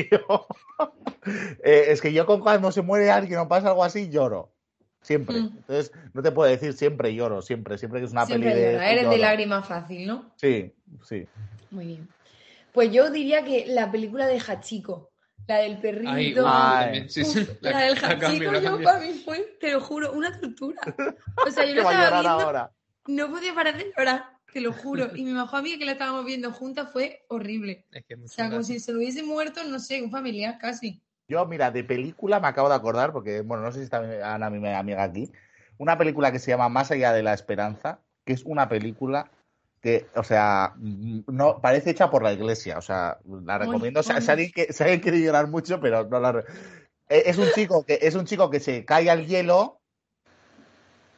[1.63, 4.53] Eh, es que yo con cuando se muere alguien o pasa algo así, lloro,
[5.01, 5.57] siempre, Mm.
[5.57, 8.75] entonces no te puedo decir siempre lloro, siempre, siempre que es una Siempre peli de...
[8.91, 10.31] Eres de lágrima fácil, ¿no?
[10.37, 11.27] Sí, sí.
[11.71, 12.07] Muy bien.
[12.71, 15.11] Pues yo diría que la película de Hachiko,
[15.47, 16.43] la del perrito.
[16.47, 17.45] Ay, sí, sí.
[17.61, 18.85] la, del Hachiko, la yo cambio.
[18.85, 20.79] para mí fue, te lo juro, una tortura.
[21.45, 22.71] O sea, yo a estaba viendo, ahora.
[23.07, 25.15] no podía parar de llorar, te lo juro.
[25.15, 27.85] Y mi mejor amiga que la estábamos viendo juntas fue horrible.
[27.91, 30.57] Es que es O sea, como si se lo hubiese muerto, no sé, un familiar
[30.59, 31.01] casi.
[31.27, 33.99] Yo, mira, de película me acabo de acordar, porque, bueno, no sé si está
[34.33, 35.31] Ana, mi amiga aquí,
[35.77, 39.31] una película que se llama Más allá de la esperanza, que es una película
[39.81, 44.01] que, o sea, no parece hecha por la iglesia, o sea, la recomiendo.
[44.01, 46.43] O sea, si alguien, que, si alguien quiere llorar mucho, pero no la...
[47.09, 49.78] Eh, Es un chico que es un chico que se cae al hielo,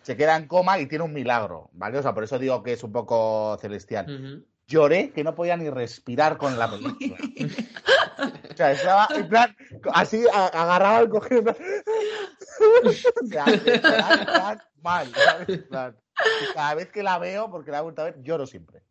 [0.02, 1.98] se queda en coma y tiene un milagro, ¿vale?
[2.00, 4.46] O sea, por eso digo que es un poco celestial.
[4.68, 7.18] Lloré que no podía ni respirar con la película.
[8.52, 9.56] O sea, estaba en plan,
[9.94, 11.40] así a- agarrado al cogido.
[11.40, 11.58] en plan-
[12.86, 15.50] O sea, en plan, mal, ¿sabes?
[15.50, 15.98] En plan,
[16.50, 18.82] y cada vez que la veo, porque la he vuelto a ver, lloro siempre.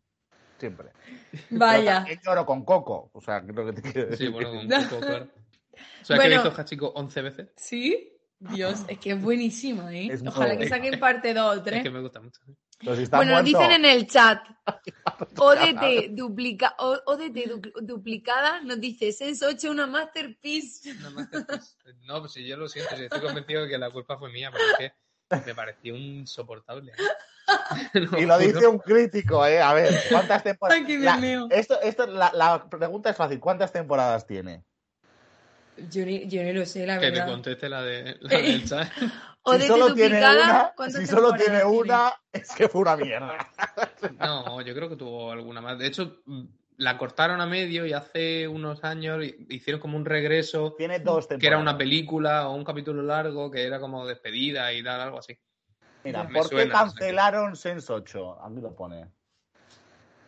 [0.59, 0.89] Siempre.
[1.31, 1.93] Pero Vaya.
[1.95, 3.09] también lloro con Coco.
[3.13, 4.27] O sea, creo que te quiero decir.
[4.27, 4.67] Sí, bueno, con.
[4.89, 5.27] Coco, claro.
[5.73, 6.35] O sea, que Bueno.
[6.41, 7.47] he visto Hachiko 11 veces.
[7.55, 8.13] ¿Sí?
[8.49, 10.07] Dios, es que es buenísima, ¿eh?
[10.11, 11.83] Es muy Ojalá que saquen parte 2 o Es 3.
[11.83, 12.41] que me gusta mucho.
[12.49, 12.53] ¿eh?
[12.79, 14.43] Pero si está Bueno, nos muerto, dicen en el chat.
[15.37, 20.91] ODT, duplica, o- ODT du- duplicada nos dice Sense 8 una masterpiece.
[20.93, 21.75] Una masterpiece.
[22.05, 24.49] No, pues si yo lo siento, si estoy convencido de que la culpa fue mía,
[24.51, 24.93] pero es
[25.29, 26.91] que me pareció insoportable.
[26.93, 26.95] ¿eh?
[28.17, 29.61] Y lo dice un crítico, ¿eh?
[29.61, 30.79] A ver, ¿cuántas temporadas?
[30.81, 31.47] Ay, qué La- meo.
[31.51, 33.39] esto, esto, la, la pregunta es fácil.
[33.39, 34.63] ¿Cuántas temporadas tiene?
[35.89, 37.27] Yo ni, yo ni lo sé, la Que te verdad.
[37.27, 38.89] conteste la, de, la del chat.
[39.43, 43.47] ODT si solo tiene una, ¿cuántas si solo tiene una, es que fue una mierda.
[44.19, 45.77] No, yo creo que tuvo alguna más.
[45.77, 46.21] De hecho,
[46.77, 51.27] la cortaron a medio y hace unos años hi- hicieron como un regreso Tiene dos
[51.27, 51.39] temporadas.
[51.39, 55.19] que era una película o un capítulo largo que era como despedida y tal, algo
[55.19, 55.37] así.
[56.03, 58.43] Mira, Me ¿por qué suena, cancelaron Sense 8?
[58.43, 59.07] Aquí lo pone.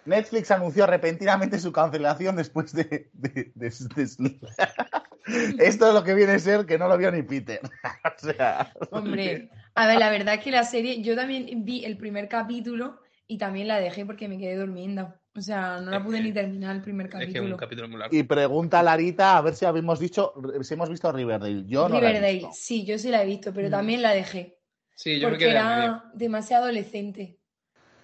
[0.06, 3.10] Netflix anunció repentinamente su cancelación después de...
[3.14, 4.48] de- de- de-
[5.60, 7.60] Esto es lo que viene a ser que no lo vio ni Peter.
[8.06, 8.72] o sea...
[8.92, 13.00] Hombre, a ver, la verdad es que la serie, yo también vi el primer capítulo
[13.28, 15.14] y también la dejé porque me quedé durmiendo.
[15.36, 17.46] O sea, no la pude ni terminar el primer Es que capítulo.
[17.46, 18.16] un capítulo muy largo.
[18.16, 21.64] Y pregunta a Larita a ver si habíamos dicho, si hemos visto Riverdale.
[21.66, 22.52] Yo no la he Riverdale, visto.
[22.54, 23.72] sí, yo sí la he visto, pero Mm.
[23.72, 24.60] también la dejé.
[24.96, 27.40] Sí, yo me porque quedé era demasiado adolescente.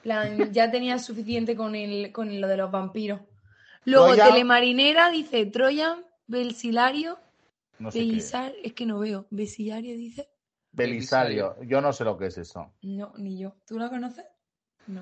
[0.01, 3.21] plan, ya tenía suficiente con, el, con lo de los vampiros.
[3.85, 4.25] Luego, Troya.
[4.29, 7.17] Telemarinera dice Troyan, Belsilario,
[7.79, 8.05] No sé qué.
[8.05, 9.25] Belisar, es que no veo.
[9.31, 10.29] Besillario dice.
[10.71, 11.55] Belisario.
[11.63, 12.71] Yo no sé lo que es eso.
[12.83, 13.55] No, ni yo.
[13.65, 14.25] ¿Tú la conoces?
[14.85, 15.01] No.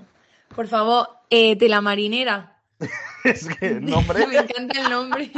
[0.55, 2.63] Por favor, eh, Telamarinera.
[3.25, 4.25] es que el nombre...
[4.27, 5.29] Me encanta el nombre.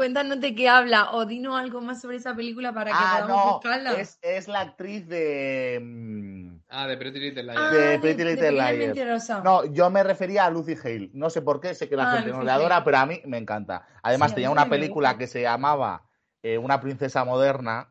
[0.00, 3.44] Cuéntanos de qué habla o dinos algo más sobre esa película para que Ah, podamos
[3.46, 3.92] no, buscarla.
[4.00, 5.78] es, es la actriz de...
[5.82, 7.60] mm, Ah, de Pretty Little Liars.
[7.60, 8.86] Ah, de Pretty Little Pequeña Liars.
[8.96, 9.40] Mentirosa.
[9.42, 11.10] No, yo me refería a Lucy Hale.
[11.12, 12.84] No sé por qué, sé que la Ah, gente no le adora, Hale.
[12.86, 13.86] pero a mí me encanta.
[14.02, 16.02] Además, Sí, tenía una película que se llamaba
[16.42, 17.90] eh, Una princesa moderna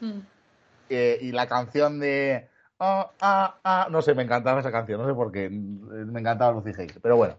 [0.00, 0.20] Mm.
[0.88, 2.48] eh, y la canción de...
[2.78, 5.50] ah, ah, ah, no sé, me encantaba esa canción, no sé por qué.
[5.50, 6.94] Me encantaba Lucy Hale.
[7.02, 7.34] Pero bueno.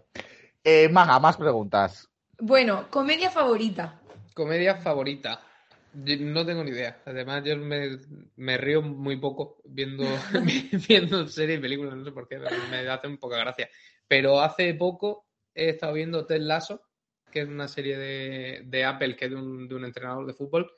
[0.62, 2.09] Eh, Maga, más preguntas.
[2.40, 4.00] Bueno, comedia favorita.
[4.34, 5.40] Comedia favorita.
[5.92, 7.02] Yo no tengo ni idea.
[7.04, 7.98] Además, yo me,
[8.36, 10.04] me río muy poco viendo,
[10.88, 13.68] viendo series y películas, no sé por qué, pero me hace un poca gracia.
[14.06, 16.82] Pero hace poco he estado viendo Ted Lasso,
[17.30, 20.32] que es una serie de, de Apple, que es de un, de un entrenador de
[20.34, 20.70] fútbol,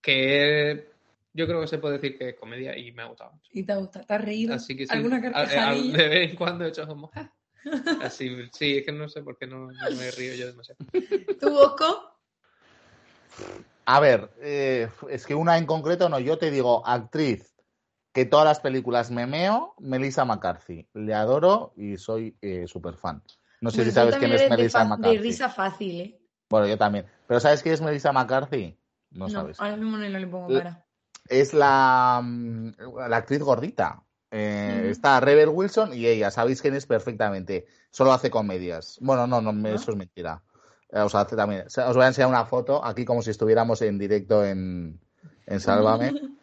[0.00, 0.88] que
[1.32, 3.50] yo creo que se puede decir que es comedia y me ha gustado mucho.
[3.52, 4.02] ¿Y te gusta?
[4.02, 4.54] ¿Te has reído?
[4.54, 5.96] Así que sí, ¿Alguna a- a- carcajadilla?
[5.98, 7.10] de vez en cuando he hecho como...
[8.02, 10.78] Así, sí, es que no sé por qué no, no me río yo demasiado.
[11.40, 12.18] ¿Tu Bosco?
[13.84, 17.54] A ver, eh, es que una en concreto no, yo te digo, actriz,
[18.12, 20.86] que todas las películas me meo, Melissa McCarthy.
[20.92, 23.22] Le adoro y soy súper fan.
[23.60, 25.16] No sé Bueno, si tú sabes quién es Melissa McCarthy.
[25.16, 26.20] De risa fácil, ¿eh?
[26.50, 27.06] Bueno, yo también.
[27.26, 28.78] Pero ¿sabes quién es Melissa McCarthy?
[29.10, 29.58] No, sabes.
[29.60, 30.84] ahora mismo no le pongo cara.
[31.28, 32.72] Es la, mm,
[33.08, 34.02] la actriz gordita.
[34.34, 34.88] Eh.
[34.90, 37.66] Está Rebel Wilson y ella, sabéis quién es perfectamente.
[37.90, 38.96] Solo hace comedias.
[39.00, 39.74] Bueno, no, no, ¿Ah?
[39.74, 40.42] eso es mentira.
[40.90, 41.66] Eh, Os, hace también.
[41.66, 44.98] Os voy a enseñar una foto aquí como si estuviéramos en directo en,
[45.46, 46.14] en Sálvame.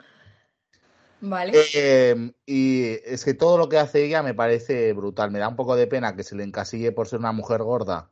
[1.22, 1.52] Vale.
[1.74, 5.32] Eh, y es que todo lo que hace ella me parece brutal.
[5.32, 8.12] Me da un poco de pena que se le encasille por ser una mujer gorda.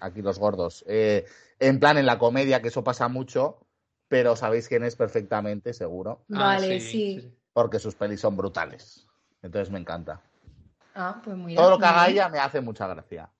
[0.00, 0.84] Aquí los gordos.
[0.88, 1.24] Eh,
[1.58, 3.66] en plan, en la comedia, que eso pasa mucho,
[4.08, 7.32] pero sabéis quién es perfectamente, seguro, Ah, Vale, sí.
[7.56, 9.06] Porque sus pelis son brutales.
[9.40, 10.20] Entonces me encanta.
[10.94, 13.30] Ah, pues muy Todo lo que haga ella me hace mucha gracia.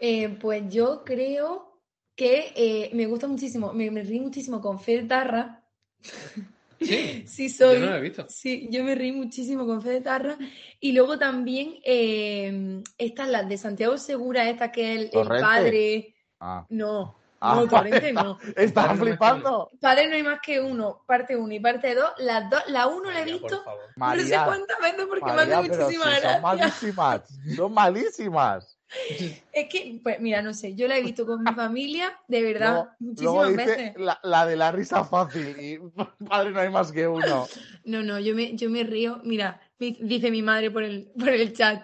[0.00, 1.82] Eh, pues yo creo
[2.16, 5.62] que eh, me gusta muchísimo, me, me río muchísimo con Fede Tarra.
[6.80, 7.74] Sí, Sí, soy.
[7.74, 8.24] yo no lo he visto.
[8.28, 10.38] Sí, yo me reí muchísimo con Fede Tarra.
[10.80, 16.14] Y luego también eh, estas, las de Santiago Segura, esta que es el, padre.
[16.38, 16.64] Ah.
[16.70, 18.38] No, Ah, no, Torrente no.
[18.56, 19.70] Estaba Padre no hay flipando.
[19.80, 22.10] Padre no hay más que uno, parte uno y parte dos.
[22.18, 23.82] Las dos, la uno la he María, visto favor.
[23.86, 27.40] no sé María, cuántas veces porque me María, hace pero muchísima si son malísimas.
[27.56, 28.78] Son malísimas.
[29.52, 32.88] Es que, pues mira, no sé, yo la he visto con mi familia, de verdad,
[33.00, 33.94] muchísimas luego dice veces.
[33.96, 35.78] la, la de la risa fácil y
[36.28, 37.46] padre no hay más que uno.
[37.84, 39.20] No, no, yo me, yo me río.
[39.24, 41.82] Mira, mi- dice mi madre por el, por el chat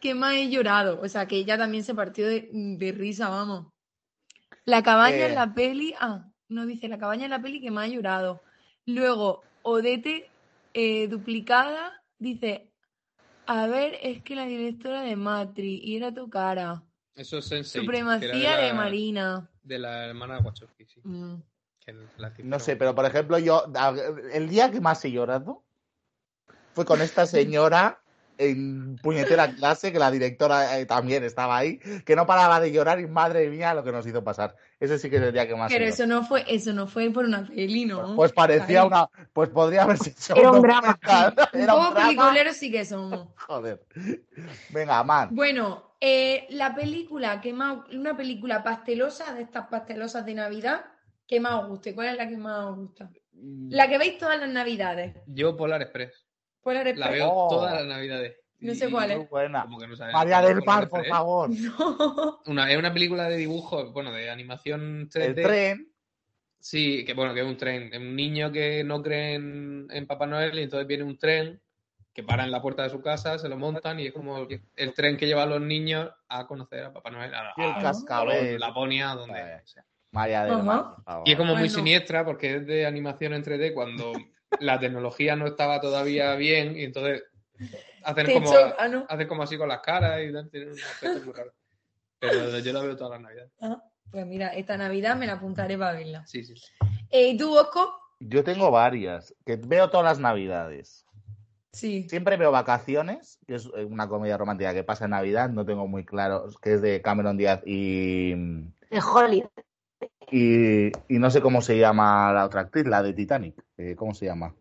[0.00, 1.00] que más he llorado.
[1.02, 3.73] O sea, que ella también se partió de, de risa, vamos.
[4.64, 5.26] La cabaña Eh.
[5.28, 5.94] en la peli.
[6.00, 8.42] Ah, no dice la cabaña en la peli que más ha llorado.
[8.86, 10.30] Luego, Odete
[10.74, 12.70] eh, duplicada dice:
[13.46, 16.82] A ver, es que la directora de Matri y era tu cara.
[17.14, 19.50] Eso es Sense8, que era Supremacía de, la- Marina.
[19.62, 21.00] De la hermana Wachowski, sí.
[21.04, 21.36] Mm.
[21.80, 23.64] que la No sé, pero por ejemplo, yo,
[24.32, 25.62] el día que más he llorado
[26.72, 28.02] fue con esta señora
[28.38, 33.00] en puñetera clase, que la directora eh, también estaba ahí, que no paraba de llorar
[33.00, 34.56] y madre mía lo que nos hizo pasar.
[34.80, 37.10] Ese sí que es el día que más Pero eso no fue, eso no fue
[37.10, 38.16] por una peli, ¿no?
[38.16, 38.86] Pues parecía Ay.
[38.88, 40.58] una, pues podría haberse hecho Era un.
[40.58, 40.64] Un
[41.52, 42.52] Era un drama.
[42.52, 43.28] sí que somos.
[43.46, 43.84] Joder.
[44.70, 45.28] Venga, man.
[45.32, 50.84] Bueno, eh, la película que más, una película pastelosa, de estas pastelosas de Navidad,
[51.26, 51.94] que más os guste.
[51.94, 53.10] ¿Cuál es la que más os gusta?
[53.70, 55.16] La que veis todas las Navidades.
[55.26, 56.23] Yo Polar Express.
[56.64, 57.48] Polar La veo Oh.
[57.48, 58.36] todas las navidades.
[58.60, 59.18] No sé cuál es.
[59.18, 59.62] Muy buena.
[59.64, 61.50] como que no sabes María es del Par, por favor.
[61.78, 62.40] No.
[62.46, 65.24] Una, es una película de dibujo, bueno, de animación 3D.
[65.26, 65.88] El tren.
[66.58, 67.90] Sí, que bueno, que es un tren.
[67.92, 71.60] Es un niño que no cree en, en Papá Noel y entonces viene un tren
[72.14, 74.60] que para en la puerta de su casa, se lo montan y es como el,
[74.76, 77.34] el tren que lleva a los niños a conocer a Papá Noel.
[77.34, 78.54] A, Y el a- cascabel.
[78.56, 79.60] a Laponia, donde Eh.
[79.64, 79.84] sea.
[80.12, 80.62] María del.
[80.62, 81.28] Mar, por favor.
[81.28, 81.74] Y es como muy Bueno.
[81.74, 84.12] siniestra porque es de animación en 3D cuando
[84.60, 87.24] la tecnología no estaba todavía bien y entonces
[88.02, 89.06] hacen como, ah, no.
[89.08, 91.52] hacen como así con las caras y tienen un aspecto muy raro.
[92.18, 93.52] Pero yo la veo todas las navidades.
[93.60, 96.26] Ah, pues mira, esta Navidad me la apuntaré para verla.
[96.26, 96.54] Sí, sí.
[97.10, 97.98] Eh, ¿Y tú, Bosco?
[98.20, 101.04] Yo tengo varias, que veo todas las navidades.
[101.72, 102.08] Sí.
[102.08, 105.88] Siempre veo Vacaciones, que es eh, una comedia romántica que pasa en Navidad, no tengo
[105.88, 109.50] muy claro, que es de Cameron Díaz y, De Hollywood.
[110.30, 113.62] Y, y no sé cómo se llama la otra actriz, la de Titanic.
[113.76, 114.54] Eh, ¿Cómo se llama?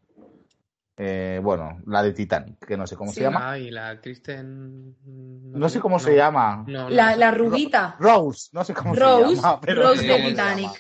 [0.95, 3.17] Eh, bueno, la de Titanic, que no sé cómo Sí.
[3.17, 3.51] se llama.
[3.51, 4.95] Ah, y la Kristen.
[5.05, 6.63] No sé cómo se llama.
[6.67, 7.17] No, no, La, no sé.
[7.19, 7.95] la rubita.
[7.99, 9.27] Rose, no sé cómo Rose.
[9.35, 9.61] se llama.
[9.61, 10.71] Pero Rose de Titanic.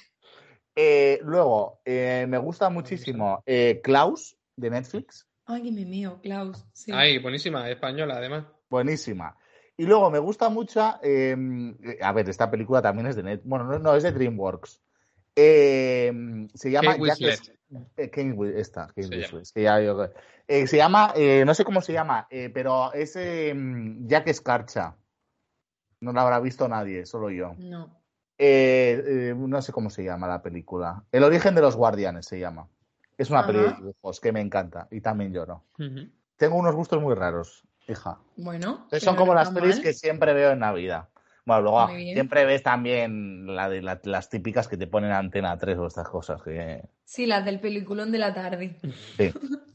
[0.75, 6.63] Eh, luego, eh, me gusta muchísimo eh, Klaus de Netflix, Ay, que me mío, Klaus.
[6.73, 6.91] Sí.
[6.93, 8.45] Ay, buenísima, española además.
[8.69, 9.35] buenísima.
[9.77, 11.35] Y luego me gusta mucho, eh,
[12.01, 14.81] a ver, esta película también es de Net, bueno, no, no es de DreamWorks.
[15.35, 16.95] Eh, se llama.
[16.97, 17.21] Jack-
[17.97, 20.09] eh, esta, Kate Se Winslet, que ya yo-
[20.47, 23.53] eh, se llama, eh, no sé cómo se llama, eh, pero es eh,
[24.01, 24.95] Jack Escarcha.
[26.01, 27.55] No la habrá visto nadie, solo yo.
[27.57, 27.99] No.
[28.37, 29.01] Eh,
[29.31, 31.03] eh, no sé cómo se llama la película.
[31.11, 32.67] El origen de los guardianes se llama.
[33.17, 33.47] Es una Ajá.
[33.47, 35.63] peli de dibujos que me encanta y también lloro.
[36.35, 38.17] Tengo unos gustos muy raros, hija.
[38.37, 38.79] Bueno.
[38.83, 39.83] Entonces son como las pelis mal.
[39.83, 41.09] que siempre veo en Navidad.
[41.45, 45.77] Bueno, luego siempre ves también la de la- las típicas que te ponen Antena 3
[45.77, 48.77] o estas cosas que Sí, las del peliculón de la tarde.
[49.17, 49.31] sí.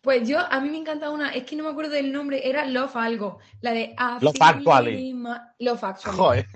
[0.00, 2.64] Pues yo, a mí me encanta una, es que no me acuerdo del nombre, era
[2.64, 5.12] Love algo, la de I Love Actually.
[5.58, 6.16] Love Actually.
[6.16, 6.46] Joder.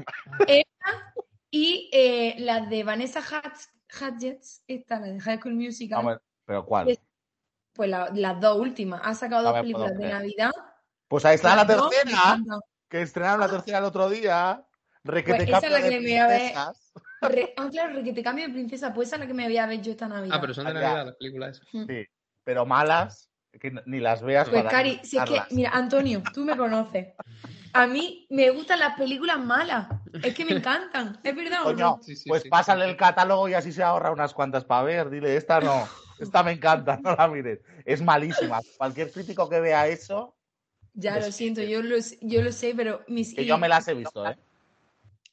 [1.50, 3.70] Y eh, las de Vanessa Hudgens,
[4.00, 6.98] Hudgens, esta, la de High School Musical, Vamos, pero ¿cuál?
[7.72, 9.00] Es- pues la- las dos últimas.
[9.04, 10.08] Ha sacado dos películas de.
[10.08, 10.52] Navidad.
[11.08, 12.38] Pues ahí está la dos tercera,
[12.88, 14.64] que estrenaron la tercera el otro día.
[15.04, 16.52] Requete Pues esa es la que de me voy a ver.
[17.56, 19.66] ah, claro, que te cambio de princesa, pues esa es la que me voy a
[19.66, 20.36] ver yo esta Navidad.
[20.36, 20.80] Ah, pero son de Ya.
[20.80, 21.68] Navidad las películas esas.
[21.86, 22.06] Sí,
[22.44, 26.44] pero malas, que ni las veas Pues para Cari, si es que, mira, Antonio, tú
[26.44, 27.14] me conoces.
[27.74, 29.88] A mí me gustan las películas malas.
[30.22, 31.18] Es que me encantan.
[31.22, 32.00] ¿Es verdad o Coño, no?
[32.02, 32.48] Sí, sí, pues sí.
[32.48, 35.10] pásale el catálogo y así se ahorra unas cuantas para ver.
[35.10, 35.88] Dile, esta no,
[36.24, 37.60] esta me encanta, no la mires.
[37.84, 38.60] Es malísima.
[38.76, 40.36] Cualquier crítico que vea eso,
[40.94, 43.94] Ya lo siento, yo lo, yo lo sé, pero mis que yo me las he
[43.94, 44.36] visto, ¿eh?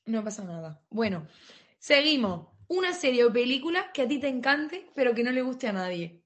[0.06, 0.82] No pasa nada.
[0.90, 1.28] Bueno,
[1.78, 2.48] seguimos.
[2.68, 5.74] Una serie o película que a ti te encante, pero que no le guste a
[5.74, 6.22] nadie.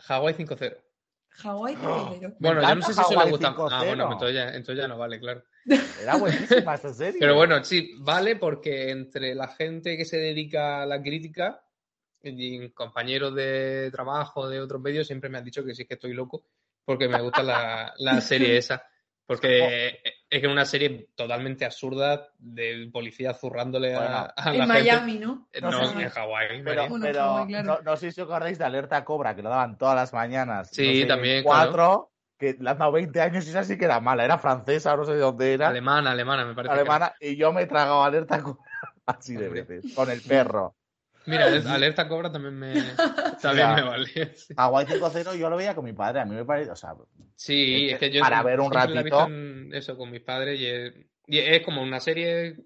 [0.00, 0.76] Hawái 5-0.
[1.30, 2.28] Hawái Oh, Tercero.
[2.30, 3.48] Me Bueno, yo no sé si eso le gusta.
[3.48, 3.86] Ah, 5-0.
[3.86, 5.44] bueno, entonces ya, entonces ya no vale, claro.
[6.02, 7.20] Era buenísima esta serie.
[7.20, 11.62] Pero bueno, sí, vale porque entre la gente que se dedica a la crítica
[12.22, 16.12] y compañeros de trabajo de otros medios siempre me han dicho que sí que estoy
[16.14, 16.44] loco
[16.84, 18.82] porque me gusta la, la serie esa.
[19.26, 20.00] Porque
[20.30, 24.32] es que es una serie totalmente absurda de policía zurrándole a, Bueno.
[24.34, 24.68] a la En.
[24.68, 25.48] Miami, ¿no?
[25.52, 26.02] Eh, No No, sé.
[26.02, 26.62] en Hawái.
[26.64, 27.62] Pero, pero claro.
[27.62, 30.70] no, no sé si os acordáis de Alerta Cobra, que lo daban todas las mañanas.
[30.72, 33.84] Sí, no sé, también, Cuatro, que le han dado 20 años y esa sí que
[33.84, 34.24] era mala.
[34.24, 35.68] Era francesa, no sé de dónde era.
[35.68, 36.70] Alemana, alemana, me parece.
[36.74, 36.90] que era.
[36.94, 38.64] alemana, y yo me he tragado Alerta Cobra
[39.04, 40.74] así de veces, con el perro.
[41.28, 42.74] Mira, Alerta- Cobra también me,
[43.42, 44.34] también me vale.
[44.36, 44.54] sí.
[44.56, 46.94] Hawaii 5-0 yo lo veía con mi padre, a mí me parece, o sea,
[47.36, 49.28] Sí, Es es que que yo para ver un ratito-
[49.76, 50.94] eso con mis padres y es,
[51.26, 52.56] y es como una serie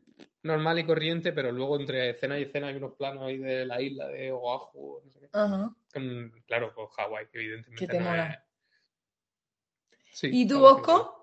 [0.43, 3.81] normal y corriente, pero luego entre escena y escena hay unos planos ahí de la
[3.81, 5.29] isla de Oahu, no sé qué.
[5.33, 5.75] Ajá.
[5.93, 8.31] Con- claro, pues Hawái, que evidentemente Que te no mola.
[8.33, 8.39] es-
[10.19, 11.19] Sí, ¿Y tú, Hawái, Bosco?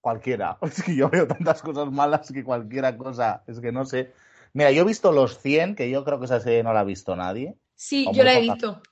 [0.00, 0.58] cualquiera.
[0.62, 4.12] Es que yo veo tantas cosas malas que cualquiera cosa, es que no sé.
[4.54, 6.84] Mira, yo he visto Los 100, que yo creo que esa serie no la ha
[6.84, 7.56] visto nadie.
[7.74, 8.82] Sí, yo la he visto.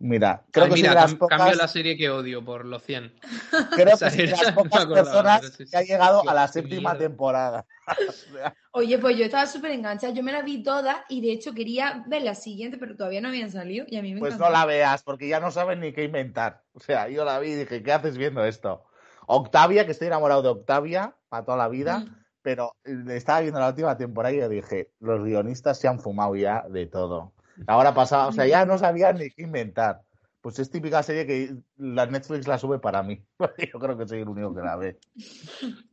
[0.00, 2.64] Mira, creo Ay, que mira, soy de las pocas, cambio la serie que odio por
[2.64, 3.12] los 100.
[3.72, 5.70] creo que soy de las pocas personas pero sí, sí.
[5.70, 6.98] que ha llegado a la séptima mierda.
[6.98, 7.66] temporada.
[8.72, 10.12] Oye, pues yo estaba súper enganchada.
[10.12, 13.28] Yo me la vi todas y de hecho quería ver la siguiente, pero todavía no
[13.28, 14.52] habían salido y a mí me Pues encantó.
[14.52, 16.62] no la veas, porque ya no saben ni qué inventar.
[16.74, 18.84] O sea, yo la vi y dije, ¿qué haces viendo esto?
[19.26, 22.17] Octavia, que estoy enamorado de Octavia para toda la vida, Mm.
[22.48, 26.34] Pero eh, estaba viendo la última temporada y yo dije, los guionistas se han fumado
[26.34, 27.34] ya de todo.
[27.66, 30.00] Ahora pasaba, o sea, ya no sabían ni qué inventar.
[30.40, 33.22] Pues es típica serie que la Netflix la sube para mí.
[33.70, 34.98] Yo creo que soy el único que la ve.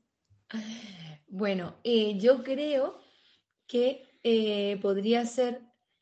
[1.27, 2.97] Bueno, eh, yo creo
[3.67, 5.59] que eh, podría ser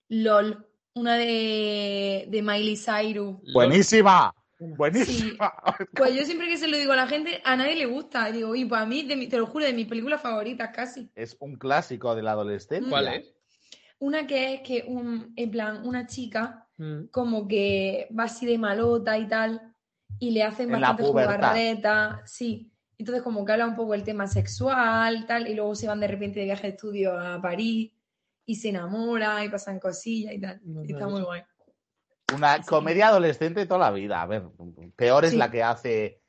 [0.09, 3.37] LOL, una de, de Miley Cyrus.
[3.51, 4.35] Buenísima,
[4.69, 5.53] buenísima.
[5.93, 8.31] Pues yo siempre que se lo digo a la gente, a nadie le gusta.
[8.31, 11.09] Digo, y pues a mí, de mi- te lo juro, de mis películas favoritas casi.
[11.15, 12.89] Es un clásico de la adolescencia.
[12.89, 13.33] ¿Cuál es?
[13.99, 17.05] Una que es que, un, en plan, una chica Mm.
[17.11, 19.61] como que va así de malota y tal,
[20.19, 22.71] y le hacen En bastante jugarreta, sí.
[22.97, 25.99] Entonces como que habla un poco el tema sexual y tal, y luego se van
[25.99, 27.91] de repente de viaje de estudio a París
[28.45, 30.59] y se enamora y pasan cosillas y tal.
[30.63, 31.41] No, no y está muy guay.
[32.35, 32.63] Una Sí.
[32.67, 34.21] comedia adolescente toda la vida.
[34.21, 34.43] A ver,
[34.95, 35.37] peor es Sí.
[35.37, 36.21] la que hace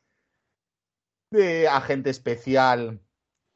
[1.30, 3.00] de agente especial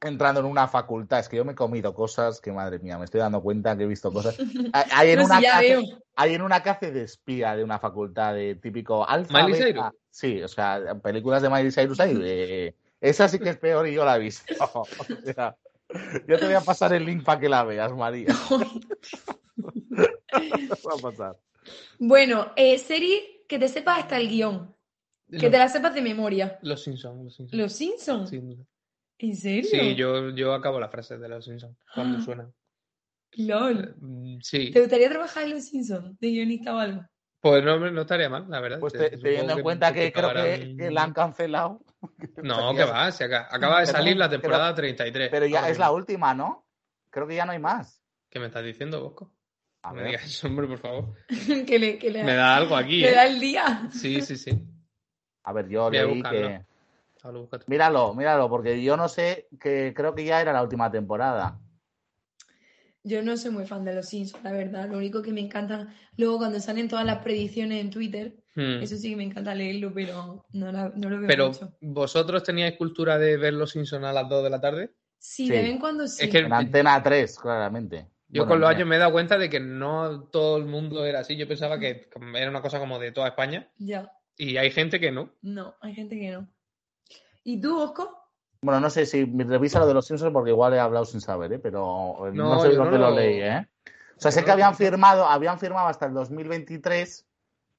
[0.00, 1.18] entrando en una facultad.
[1.20, 3.84] Es que yo me he comido cosas que, madre mía, me estoy dando cuenta que
[3.84, 4.36] he visto cosas.
[4.74, 5.82] Hay- Hay en, No, una hace- veo.
[6.16, 9.42] hay en una que hace de espía de una facultad de típico alfa.
[9.44, 9.92] ¿Miley beta.
[10.10, 12.18] Sí, o sea, películas de Miley Cyrus hay.
[12.22, 14.44] eh, esa sí que es peor y yo la he visto.
[14.74, 14.86] O
[15.34, 15.56] sea,
[16.26, 18.28] yo te voy a pasar el link para que la veas, María.
[19.58, 21.36] Va a pasar.
[21.98, 24.74] Bueno, eh, serie que te sepas hasta el guion,
[25.30, 26.58] que Los, te la sepas de memoria.
[26.62, 27.60] los Simpsons, los Simpsons.
[27.60, 28.32] Los Simpsons.
[29.20, 29.68] ¿En serio?
[29.70, 32.22] Sí, yo, yo acabo la frase de los Simpsons cuando Ah.
[32.22, 32.54] suenan.
[33.32, 33.94] LOL.
[34.00, 37.02] Mm, Sí, ¿Te gustaría trabajar en Los Simpsons de guionista o algo?
[37.40, 38.80] pues no, no estaría mal, la verdad.
[38.80, 41.84] Pues Te- te- supongo teniendo en cuenta que creo que, la han cancelado.
[42.42, 45.28] No, que va, se acaba, acaba de Pero- salir la pero- temporada 33.
[45.30, 46.66] Pero ya ahora es la última, ¿no?
[47.10, 48.02] Creo que ya no hay más.
[48.30, 49.32] ¿Qué me estás diciendo, Bosco?
[49.82, 50.10] A No me ver.
[50.12, 51.14] digas eso, hombre, por favor.
[51.66, 53.28] que le, que le, Me da algo aquí, da ¿eh?
[53.28, 53.88] el día.
[53.92, 54.58] Sí, sí, sí.
[55.44, 56.62] A ver, yo Voy a leí que.
[57.66, 61.58] Míralo, míralo, porque yo no sé, que creo que ya era la última temporada.
[63.04, 64.88] Yo no soy muy fan de los Simpsons, la verdad.
[64.88, 68.82] Lo único que me encanta, luego cuando salen todas las predicciones en Twitter, Hmm.
[68.82, 71.72] eso sí que me encanta leerlo, pero no, la- no lo veo Pero, mucho.
[71.80, 74.90] ¿vosotros teníais cultura de ver los Simpsons a las 2 de la tarde?
[75.18, 75.52] Sí, Sí.
[75.52, 76.24] de vez en cuando sí.
[76.24, 78.08] Es que En Antena 3, claramente.
[78.28, 81.04] Yo Bueno, con los años me he dado cuenta de que no todo el mundo
[81.04, 81.36] era así.
[81.36, 85.10] Yo pensaba que era una cosa como de toda España Ya, y hay gente que
[85.10, 85.30] no.
[85.42, 86.46] no, hay gente que no.
[87.44, 88.14] ¿Y tú, Osco?
[88.60, 91.20] Bueno, no sé si me revisa lo de los Simpsons porque igual he hablado sin
[91.20, 91.58] saber, ¿eh?
[91.58, 93.66] pero eh, no, No, sé dónde no lo lo- leí, ¿eh?
[94.16, 97.24] O sea, sé no que habían firmado, habían firmado hasta el 2023,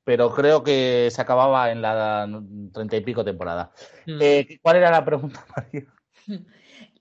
[0.06, 2.28] pero creo que se acababa en la
[2.74, 3.72] treinta y pico temporada.
[4.06, 4.18] Hmm.
[4.22, 5.86] Eh, ¿Cuál era la pregunta, María?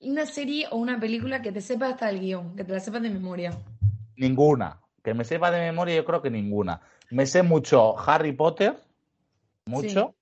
[0.00, 3.02] Una serie o una película que te sepas hasta el guion, que te la sepas
[3.02, 3.52] de memoria.
[4.16, 4.80] Ninguna.
[5.02, 6.80] Que me sepa de memoria, yo creo que ninguna.
[7.10, 8.80] Me sé mucho Harry Potter,
[9.66, 10.14] mucho.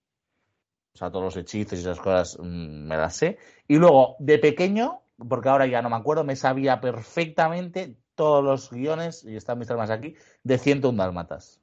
[0.95, 3.39] O sea, todos los hechizos y esas cosas mm, me las sé.
[3.69, 8.71] Y luego, de pequeño, porque ahora ya no me acuerdo, me sabía perfectamente todos los
[8.71, 11.61] guiones, y están mis armas aquí, de 101 Dálmatas.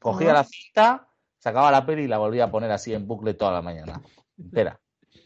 [0.00, 1.08] Cogía la cinta,
[1.38, 4.00] sacaba la peli y la volvía a poner así en bucle toda la mañana.
[4.38, 4.80] Entera.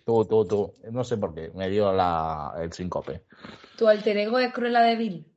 [0.05, 0.75] Tú, tú, tú.
[0.93, 3.25] No sé por qué, me dio la, el síncope.
[3.77, 5.33] ¿Tu alter ego es Cruella de Vil?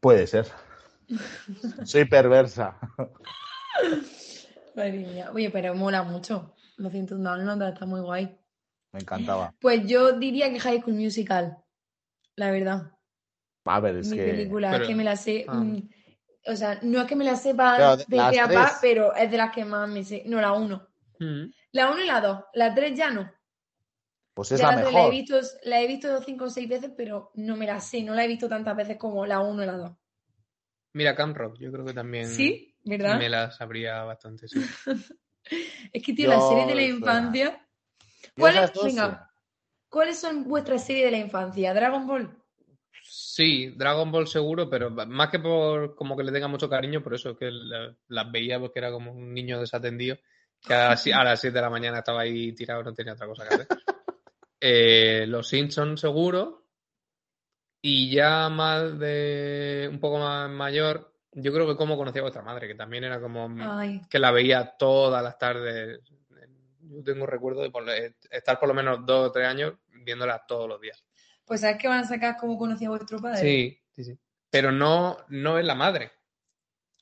[0.00, 0.46] Puede ser.
[1.84, 2.78] Soy perversa.
[4.76, 5.30] Madre mía.
[5.34, 6.54] Oye, pero mola mucho.
[6.76, 8.38] Lo siento, no, no, está muy guay.
[8.92, 9.54] Me encantaba.
[9.60, 11.58] Pues yo diría que High School Musical,
[12.36, 12.92] la verdad.
[13.64, 14.24] A ver, es Mi que.
[14.24, 15.44] película, Pero- es que me la sé.
[15.48, 15.54] ah.
[15.54, 15.88] mm,
[16.46, 19.36] o sea, no es que me la sepa de pe a pa, pero es de
[19.36, 20.22] las que más me sé.
[20.26, 20.88] No, la uno.
[21.18, 21.50] Hmm.
[21.72, 22.44] La uno y la dos.
[22.54, 23.30] La tres ya no.
[24.40, 26.90] Pues es Ya la la la he visto, la he visto cinco o seis veces,
[26.96, 28.02] pero no me la sé.
[28.02, 29.92] No la he visto tantas veces como la uno y la dos.
[30.94, 32.74] Mira, Camp Rock, yo creo que también ¿Sí?
[32.82, 33.18] ¿Verdad?
[33.18, 34.48] me la sabría bastante.
[34.48, 34.56] sí.
[35.92, 37.68] Es que, tío, las Yo, series de la infancia.
[38.22, 39.30] Yo ¿Cuáles, esas dos, venga,
[39.90, 41.74] ¿Cuáles son vuestras series de la infancia?
[41.74, 42.42] ¿Dragon Ball?
[43.02, 47.12] Sí, Dragon Ball seguro, pero más que por como que le tenga mucho cariño, por
[47.12, 50.16] eso que la- las veía porque era como un niño desatendido,
[50.62, 53.12] que a, las si- a las 7 de la mañana estaba ahí tirado, no tenía
[53.12, 53.66] otra cosa que hacer.
[54.60, 56.66] Eh, los Simpsons seguro.
[57.82, 62.42] Y ya más de un poco más mayor, yo creo que como conocía a vuestra
[62.42, 66.00] madre, que también era como Ay, que la veía todas las tardes.
[66.82, 70.68] Yo tengo recuerdo de por- estar por lo menos dos o tres años viéndola todos
[70.68, 71.02] los días.
[71.46, 73.38] pues ¿sabes que van a sacar cómo conocía a vuestro padre?
[73.40, 74.18] Sí, sí, sí.
[74.50, 76.12] Pero no, no es la madre.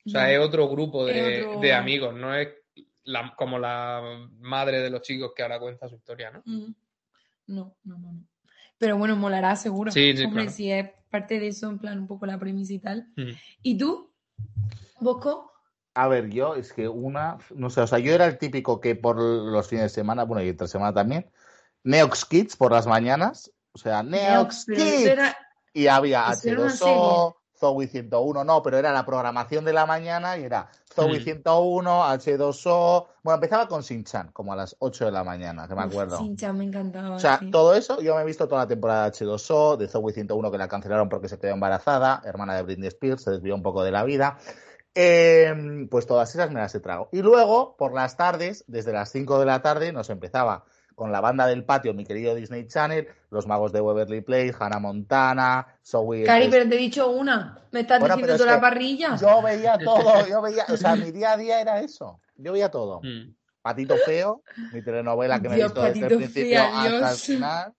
[0.07, 0.29] O sea, No.
[0.29, 2.49] es otro grupo de, otro- de amigos, no es
[3.05, 6.43] la- como la madre de los chicos que ahora cuenta su historia, ¿no?
[7.49, 8.25] No, no, no, no.
[8.79, 9.91] Pero bueno, molará seguro.
[9.91, 10.57] Sí, sí, Hombre, claro.
[10.57, 13.09] si es parte de eso, en plan un poco la premisa y tal.
[13.17, 13.31] Mm.
[13.63, 14.13] ¿Y tú?
[15.01, 15.51] ¿Bosco?
[15.95, 18.95] A ver, yo es que una, no sé, o sea, yo era el típico que
[18.95, 21.29] por los fines de semana, bueno, y entre semana también,
[21.83, 25.07] Neox Kids por las mañanas, o sea, Neox Kids.
[25.07, 25.37] era-
[25.73, 29.87] Y había eso era una H2O, Zoe 101, no, pero era la programación de la
[29.87, 31.25] mañana y era Zoe Mm.
[31.25, 33.07] 101, H2O.
[33.23, 36.19] Bueno, empezaba con Shin-Chan, como a las 8 de la mañana, que me acuerdo.
[36.19, 37.17] Shin-Chan me encantaba.
[37.17, 37.51] O sea, sí.
[37.51, 40.59] todo eso, yo me he visto toda la temporada de H2O, de Zoe 101 que
[40.59, 43.91] la cancelaron porque se quedó embarazada, hermana de Britney Spears, se desvió un poco de
[43.91, 44.39] la vida.
[44.95, 47.09] Eh, pues todas esas me las he tragado.
[47.13, 50.65] Y luego, por las tardes, desde las 5 de la tarde, nos empezaba
[50.99, 54.81] con la banda del patio, mi querido Disney Channel, Los Magos de Waverly Place, Hannah
[54.81, 56.25] Montana, Zoe.
[56.25, 57.57] Cari, pero te he dicho una.
[57.71, 59.17] ¿Me estás Bueno, diciendo toda es la parrilla?
[59.17, 62.21] Yo veía todo, yo veía, o sea, mi día a día era eso.
[62.35, 63.01] Yo veía todo.
[63.05, 63.33] Mm.
[63.63, 64.43] Patito Feo,
[64.73, 67.75] mi telenovela que me he visto desde el principio Feo, hasta el final.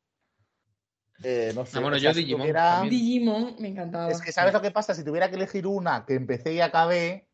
[1.22, 2.82] Eh, no sé, Ah, bueno, yo si Digimon tuviera-.
[2.84, 4.10] Digimon, me encantaba.
[4.10, 4.94] Es que, ¿sabes lo que pasa?
[4.94, 7.28] Si tuviera que elegir una que empecé y acabé,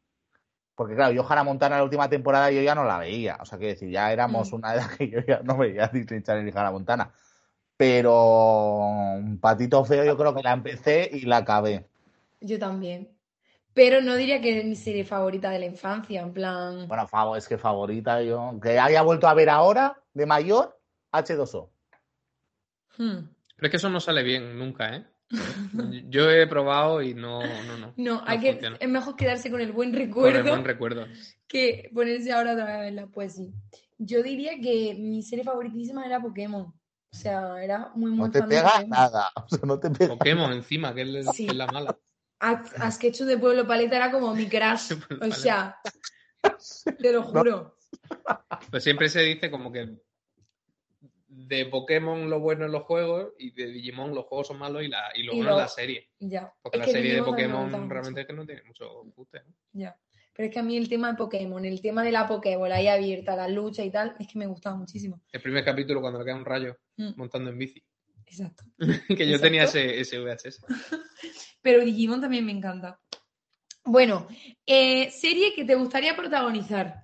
[0.75, 3.37] porque claro, yo Hannah Montana la última temporada yo ya no la veía.
[3.41, 4.55] O sea, que decir, ya éramos Mm.
[4.55, 7.11] una edad que yo ya no veía Disney Channel y Hannah Montana.
[7.77, 11.87] Pero Patito Feo yo creo que la empecé y la acabé.
[12.41, 13.09] Yo también.
[13.73, 16.87] Pero no diría que es mi serie favorita de la infancia, en plan...
[16.87, 18.57] Bueno, Favo, es que favorita yo.
[18.61, 20.79] Que haya vuelto a ver ahora, de mayor,
[21.11, 21.69] H2O.
[22.97, 23.17] hmm.
[23.57, 25.05] Pero es que eso no sale bien nunca, ¿eh?
[26.09, 27.93] Yo he probado y no, no, no.
[27.97, 28.77] No, hay que, funciona.
[28.79, 31.07] es mejor quedarse con el buen Con recuerdo el buen recuerdo.
[31.47, 33.07] que ponerse ahora otra vez a verla.
[33.07, 33.51] Pues sí.
[33.97, 36.63] Yo diría que mi serie favoritísima era Pokémon.
[36.63, 38.89] O sea, era muy, muy No te de pega Pokémon.
[38.89, 39.31] nada.
[39.35, 40.13] O sea, no te pega.
[40.15, 41.45] Pokémon encima, que es, Sí.
[41.45, 41.97] que es la mala.
[42.39, 44.91] Az- Azquechu de Pueblo Paleta era como mi crush.
[45.21, 45.77] O sea,
[46.99, 47.77] te lo juro.
[48.69, 49.97] Pues siempre se dice como que
[51.37, 54.87] de Pokémon lo bueno en los juegos y de Digimon los juegos son malos y,
[54.87, 56.09] la, y lo Y bueno lo- es la serie.
[56.19, 56.53] Ya.
[56.61, 57.93] Porque Es la serie de Digimon Pokémon mucho.
[57.93, 59.37] realmente es que no tiene mucho gusto.
[59.45, 59.53] ¿no?
[59.73, 59.97] Ya.
[60.33, 62.87] Pero es que a mí el tema de Pokémon, el tema de la Pokébola ahí
[62.87, 65.21] abierta, la lucha y tal, es que me gustaba muchísimo.
[65.31, 67.11] El primer capítulo cuando le cae un rayo Mm.
[67.17, 67.83] montando en bici.
[68.25, 68.63] Exacto.
[69.07, 69.41] que yo Exacto.
[69.41, 70.61] tenía ese, ese VHS.
[71.61, 72.99] Pero Digimon también me encanta.
[73.83, 74.27] Bueno,
[74.65, 77.03] eh, serie que te gustaría protagonizar.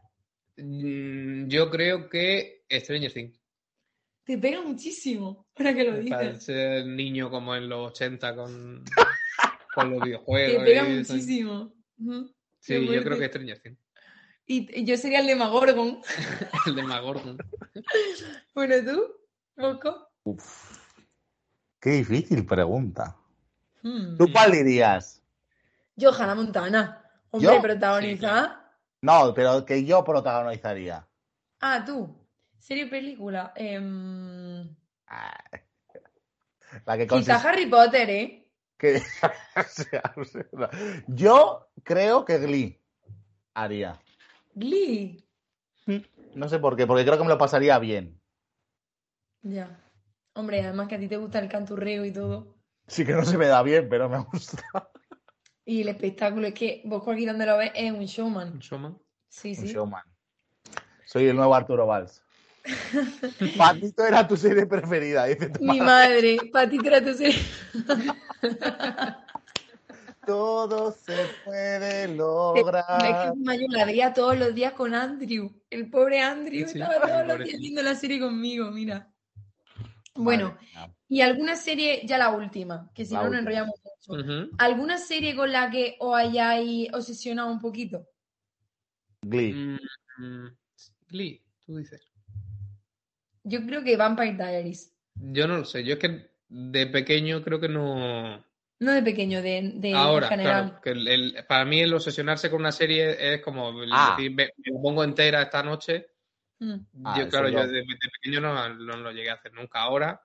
[0.58, 3.41] Mm, Yo creo que Stranger Things.
[4.24, 6.12] Te pega muchísimo, ahora que lo dices.
[6.12, 8.84] Parece el niño como en los 80 con,
[9.76, 10.64] con los videojuegos.
[10.64, 11.74] Te pega y muchísimo.
[12.60, 13.78] Sí, yo creo que Stranger Things.
[14.46, 16.02] Y y yo sería el de Magorgon.
[16.66, 17.38] El de Magordon.
[18.54, 19.14] Bueno, ¿tú?
[19.56, 20.10] ¿Bosco?
[20.24, 20.80] Uf.
[21.80, 23.16] Qué difícil pregunta.
[23.82, 24.18] Hmm.
[24.18, 25.24] ¿Tú cuál dirías?
[25.96, 27.04] Yo, Hannah Montana.
[27.32, 27.62] Hombre, ¿Yo?
[27.62, 28.78] protagonizada.
[29.02, 31.08] No, pero que yo protagonizaría.
[31.60, 32.21] Ah, tú.
[32.62, 33.54] Serie o película.
[35.08, 35.44] Ah.
[36.86, 38.48] La que Quizá consiste Harry Potter, ¿eh?
[38.78, 39.02] que.
[41.08, 42.80] Yo creo que Glee
[43.56, 44.00] haría.
[44.54, 45.26] Glee.
[46.36, 48.22] No sé por qué, porque creo que me lo pasaría bien.
[49.42, 49.84] Ya.
[50.34, 52.56] Hombre, además que a ti te gusta el canturreo y todo.
[52.88, 54.64] Sí que no se me da bien, pero me gusta.
[55.66, 58.54] Y el espectáculo es que vos aquí donde lo ves es un showman.
[58.54, 58.98] Un showman.
[59.28, 59.74] Sí, Un sí.
[59.74, 60.04] showman.
[61.06, 62.24] Soy el nuevo Arturo Valls.
[63.58, 66.38] Patito era tu serie preferida, dice tu Mi madre.
[66.38, 67.34] madre, para ti trato ser.
[70.26, 73.22] Todo se puede Es lograr.
[73.22, 75.52] que encima yo la veía todos los días con Andrew.
[75.70, 79.12] El pobre Andrew Sí, estaba todos los días viendo la serie conmigo, mira.
[80.14, 80.58] Bueno,
[81.08, 84.50] y alguna serie, ya la última, que si La no nos enrollamos mucho.
[84.60, 88.06] ¿Alguna serie con la que os hayáis obsesionado un poquito?
[89.24, 89.54] Glee.
[89.54, 89.78] Mm,
[90.24, 90.58] mm,
[91.10, 92.11] Glee, tú dices.
[93.44, 94.96] Yo creo que Vampire Diaries.
[95.16, 95.84] Yo no lo sé.
[95.84, 98.44] Yo es que de pequeño creo que no.
[98.80, 100.66] No de pequeño, de, de Ahora, en general.
[100.70, 104.16] claro, que el- el- para mí el obsesionarse con una serie es como Ah.
[104.18, 106.08] decir, me, me la pongo entera esta noche.
[106.60, 106.76] Mm.
[107.06, 107.86] Ah, yo, claro, yo- yo de, de
[108.22, 109.82] pequeño no, no lo llegué a hacer nunca.
[109.82, 110.20] Ahora,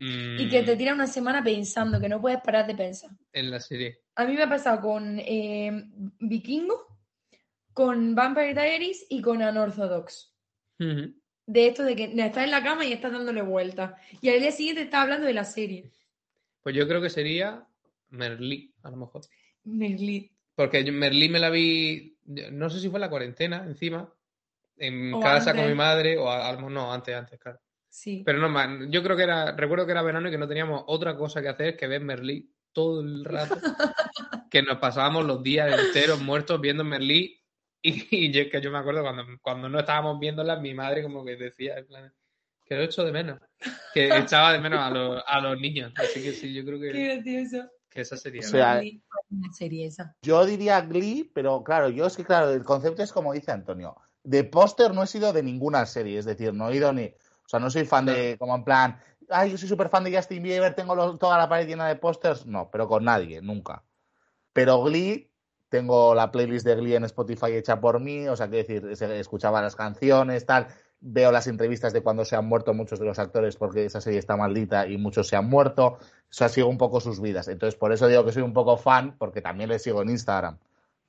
[0.00, 3.10] Y que mm, te tira una semana pensando, que no puedes parar de pensar.
[3.32, 4.00] en la serie.
[4.16, 5.70] A mí me ha pasado con eh,
[6.20, 6.98] Vikingo,
[7.72, 10.34] con Vampire Diaries y con Unorthodox.
[10.80, 11.14] Ujú.
[11.46, 13.92] De esto de que estás en la cama y estás dándole vueltas.
[14.20, 15.90] Y al día siguiente estás hablando de la serie.
[16.62, 17.66] Pues yo creo que sería
[18.10, 19.22] Merlí, a lo mejor.
[19.64, 20.30] Merlí.
[20.54, 22.16] Porque yo- Merlí me la vi,
[22.52, 24.10] no sé si fue en la cuarentena, encima,
[24.78, 27.60] en O casa con mi madre, o a- no, antes, antes, claro.
[27.88, 28.22] Sí.
[28.24, 30.82] Pero no más, yo creo que era, recuerdo que era verano y que no teníamos
[30.86, 33.56] otra cosa que hacer que ver Merlí todo el rato.
[34.50, 37.40] que nos pasábamos los días enteros muertos viendo Merlí.
[37.86, 41.22] Y, y yo, que yo me acuerdo cuando, cuando no estábamos viéndola, mi madre como
[41.22, 42.14] que decía, en plan,
[42.64, 43.38] que lo echo de menos.
[43.92, 45.92] Que echaba de menos a los, a los niños.
[45.96, 47.68] Así que sí, yo creo Qué que, gracioso.
[47.90, 48.40] que esa sería.
[48.40, 48.80] O sea,
[49.28, 50.16] una serie esa.
[50.22, 53.96] Yo diría Glee, pero claro, yo es que, claro, el concepto es como dice Antonio.
[54.22, 57.04] De póster no he sido de ninguna serie, es decir, no he ido ni.
[57.04, 60.16] O sea, no soy fan de, como en plan, ay, yo soy súper fan de
[60.16, 62.46] Justin Bieber, tengo toda la pared llena de pósters.
[62.46, 63.84] No, pero con nadie, nunca.
[64.54, 65.30] Pero Glee,
[65.74, 69.60] tengo la playlist de Glee en Spotify hecha por mí, o sea, quiero decir, escuchaba
[69.60, 70.68] las canciones, tal.
[71.00, 74.20] Veo las entrevistas de cuando se han muerto muchos de los actores porque esa serie
[74.20, 75.86] está maldita y muchos se han muerto.
[75.86, 75.98] O
[76.30, 77.48] sea, sigo un poco sus vidas.
[77.48, 80.58] Entonces, por eso digo que soy un poco fan, porque también les sigo en Instagram.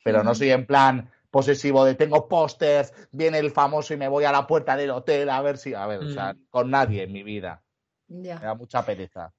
[0.04, 4.24] Pero no soy en plan posesivo de tengo pósters, viene el famoso y me voy
[4.24, 5.76] a la puerta del hotel a ver si.
[5.76, 6.38] A ver, o sea, Mm.
[6.50, 7.62] con nadie en mi vida.
[8.08, 8.40] Ya.
[8.40, 9.32] Me da mucha pereza.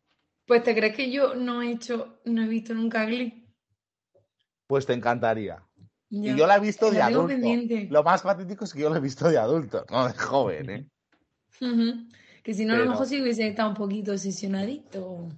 [0.46, 3.45] Pues te crees que yo no he hecho, no he visto nunca Glee.
[4.66, 5.62] Pues te encantaría.
[6.08, 7.34] Y yo la he visto de La tengo adulto.
[7.34, 7.88] pendiente.
[7.90, 10.86] Lo más patético es que yo la he visto de adulto, no de joven, ¿eh?
[12.42, 15.28] Que si no, a lo mejor sí hubiese estado un poquito obsesionadito.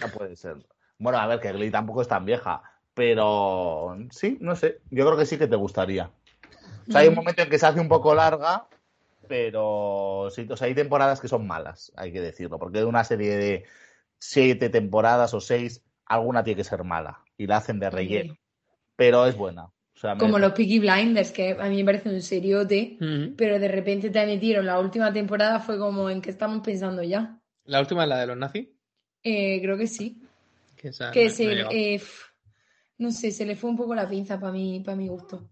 [0.00, 0.56] No puede ser.
[0.98, 2.62] Bueno, a ver, que Glee tampoco es tan vieja,
[2.94, 4.80] pero sí, no sé.
[4.90, 6.10] Yo creo que sí que te gustaría.
[6.88, 8.66] O sea, hay un momento en que se hace un poco larga,
[9.28, 13.04] pero sí, o sea, hay temporadas que son malas, hay que decirlo, porque de una
[13.04, 13.64] serie de
[14.18, 18.36] siete temporadas o seis, alguna tiene que ser mala y la hacen de relleno,
[18.96, 19.64] pero es buena.
[19.66, 22.98] O sea, Como me- los Peaky Blinders, que a mí me parece un seriote,
[23.36, 27.38] pero de repente te metieron la última temporada, fue como en que estamos pensando ya.
[27.64, 28.68] La última es la de los nazis.
[29.22, 30.20] Eh, creo que sí.
[30.76, 32.02] Que, esa Que no- se, no eh,
[32.98, 35.48] no sé, se le fue un poco la pinza para mí, para mi gusto.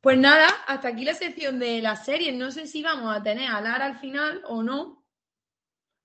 [0.00, 2.34] Pues nada, hasta aquí la sección de las series.
[2.34, 5.02] No sé si vamos a tener a Lara al final o no.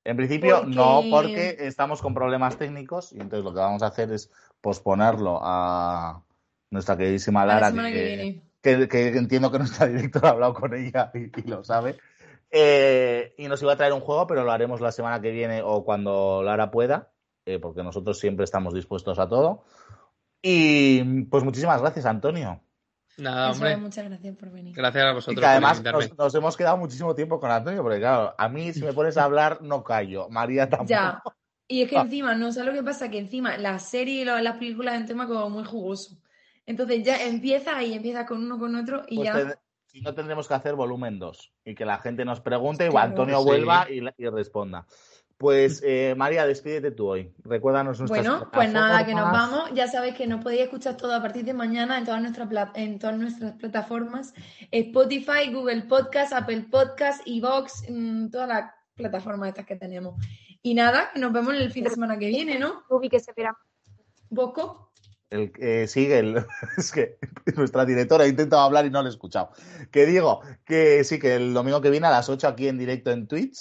[0.06, 3.88] En principio, Porque- no, porque estamos con problemas técnicos y entonces lo que vamos a
[3.88, 6.24] hacer es posponerlo a
[6.72, 8.44] nuestra queridísima la Lara, semana que que, viene.
[8.62, 11.98] que- que entiendo que nuestra directora ha hablado con ella y, y lo sabe.
[12.52, 15.62] Eh, y nos iba a traer un juego, pero lo haremos la semana que viene
[15.64, 17.12] o cuando Lara pueda,
[17.46, 19.64] eh, porque nosotros siempre estamos dispuestos a todo.
[20.42, 22.62] Y pues muchísimas gracias, Antonio.
[23.18, 23.76] Nada, hombre.
[23.76, 24.74] Muchas gracias por venir.
[24.76, 25.38] Gracias a vosotros.
[25.38, 28.72] Y que además nos, nos, hemos quedado muchísimo tiempo con Antonio, porque claro, a mí
[28.72, 30.30] si me pones a hablar no callo.
[30.30, 30.90] María tampoco.
[30.90, 31.22] Ya.
[31.68, 34.58] Y es que encima, no sé lo que pasa, que encima la serie y las
[34.58, 36.16] películas es un tema como muy jugoso.
[36.70, 39.60] Entonces ya empieza y empieza con uno con otro y Pues ya.
[39.88, 43.10] si no tendremos que hacer volumen 2 y que la gente nos pregunte y Claro.
[43.10, 43.44] Antonio Sí.
[43.46, 44.86] vuelva y, y responda.
[45.38, 47.34] Pues eh, María, despídete tú hoy.
[47.44, 49.72] Recuérdanos nuestras Bueno, pues nada, que nos vamos.
[49.74, 52.72] Ya sabéis que nos podéis escuchar todo a partir de mañana en todas nuestras, pla-
[52.76, 54.34] en todas nuestras plataformas.
[54.70, 60.16] Spotify, Google Podcast, Apple Podcast, Evox, mm, todas las plataformas estas que tenemos.
[60.62, 62.84] Y nada, que nos vemos el fin de semana que viene, ¿no?
[62.90, 63.58] Ruby, que se verá.
[64.30, 64.89] Bosco.
[65.30, 66.46] El, eh, sigue, el-
[66.78, 67.18] es que
[67.56, 69.52] nuestra directora ha intentado hablar y no le he escuchado.
[69.92, 73.12] Que digo que sí, que el domingo que viene a las 8 aquí en directo
[73.12, 73.58] en Twitch.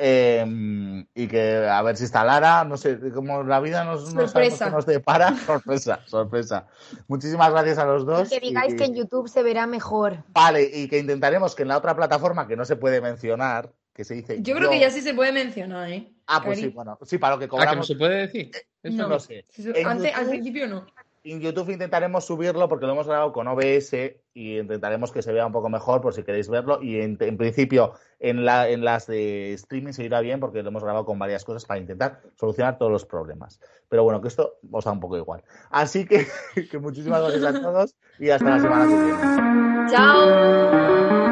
[0.00, 4.28] eh, y que a ver si está Lara, no sé, como la vida nos, no
[4.28, 4.64] sabemos Sorpresa.
[4.66, 6.66] qué nos depara, sorpresa, sorpresa.
[7.08, 8.28] Muchísimas gracias a los dos.
[8.28, 10.22] Que digáis y- que en YouTube se verá mejor.
[10.28, 14.04] Vale, y que intentaremos que en la otra plataforma que no se puede mencionar, que
[14.04, 14.40] se dice.
[14.40, 16.12] Yo creo que ya sí se puede mencionar, ¿eh?
[16.28, 17.86] Ah, pues sí, bueno, sí, para lo que Ah, que no cobramos.
[17.86, 18.50] se puede decir.
[18.82, 19.08] Eso No.
[19.08, 19.44] no sé.
[19.48, 20.86] Si al principio no.
[21.24, 23.92] En YouTube intentaremos subirlo porque lo hemos grabado con OBS
[24.32, 26.80] y intentaremos que se vea un poco mejor por si queréis verlo.
[26.82, 30.68] Y en, en principio en, la, en las de streaming se irá bien porque lo
[30.68, 33.60] hemos grabado con varias cosas para intentar solucionar todos los problemas.
[33.88, 35.42] Pero bueno, que esto os da un poco igual.
[35.70, 36.26] Así que,
[36.70, 39.90] que muchísimas gracias a todos y hasta la semana que viene.
[39.90, 41.27] Chao.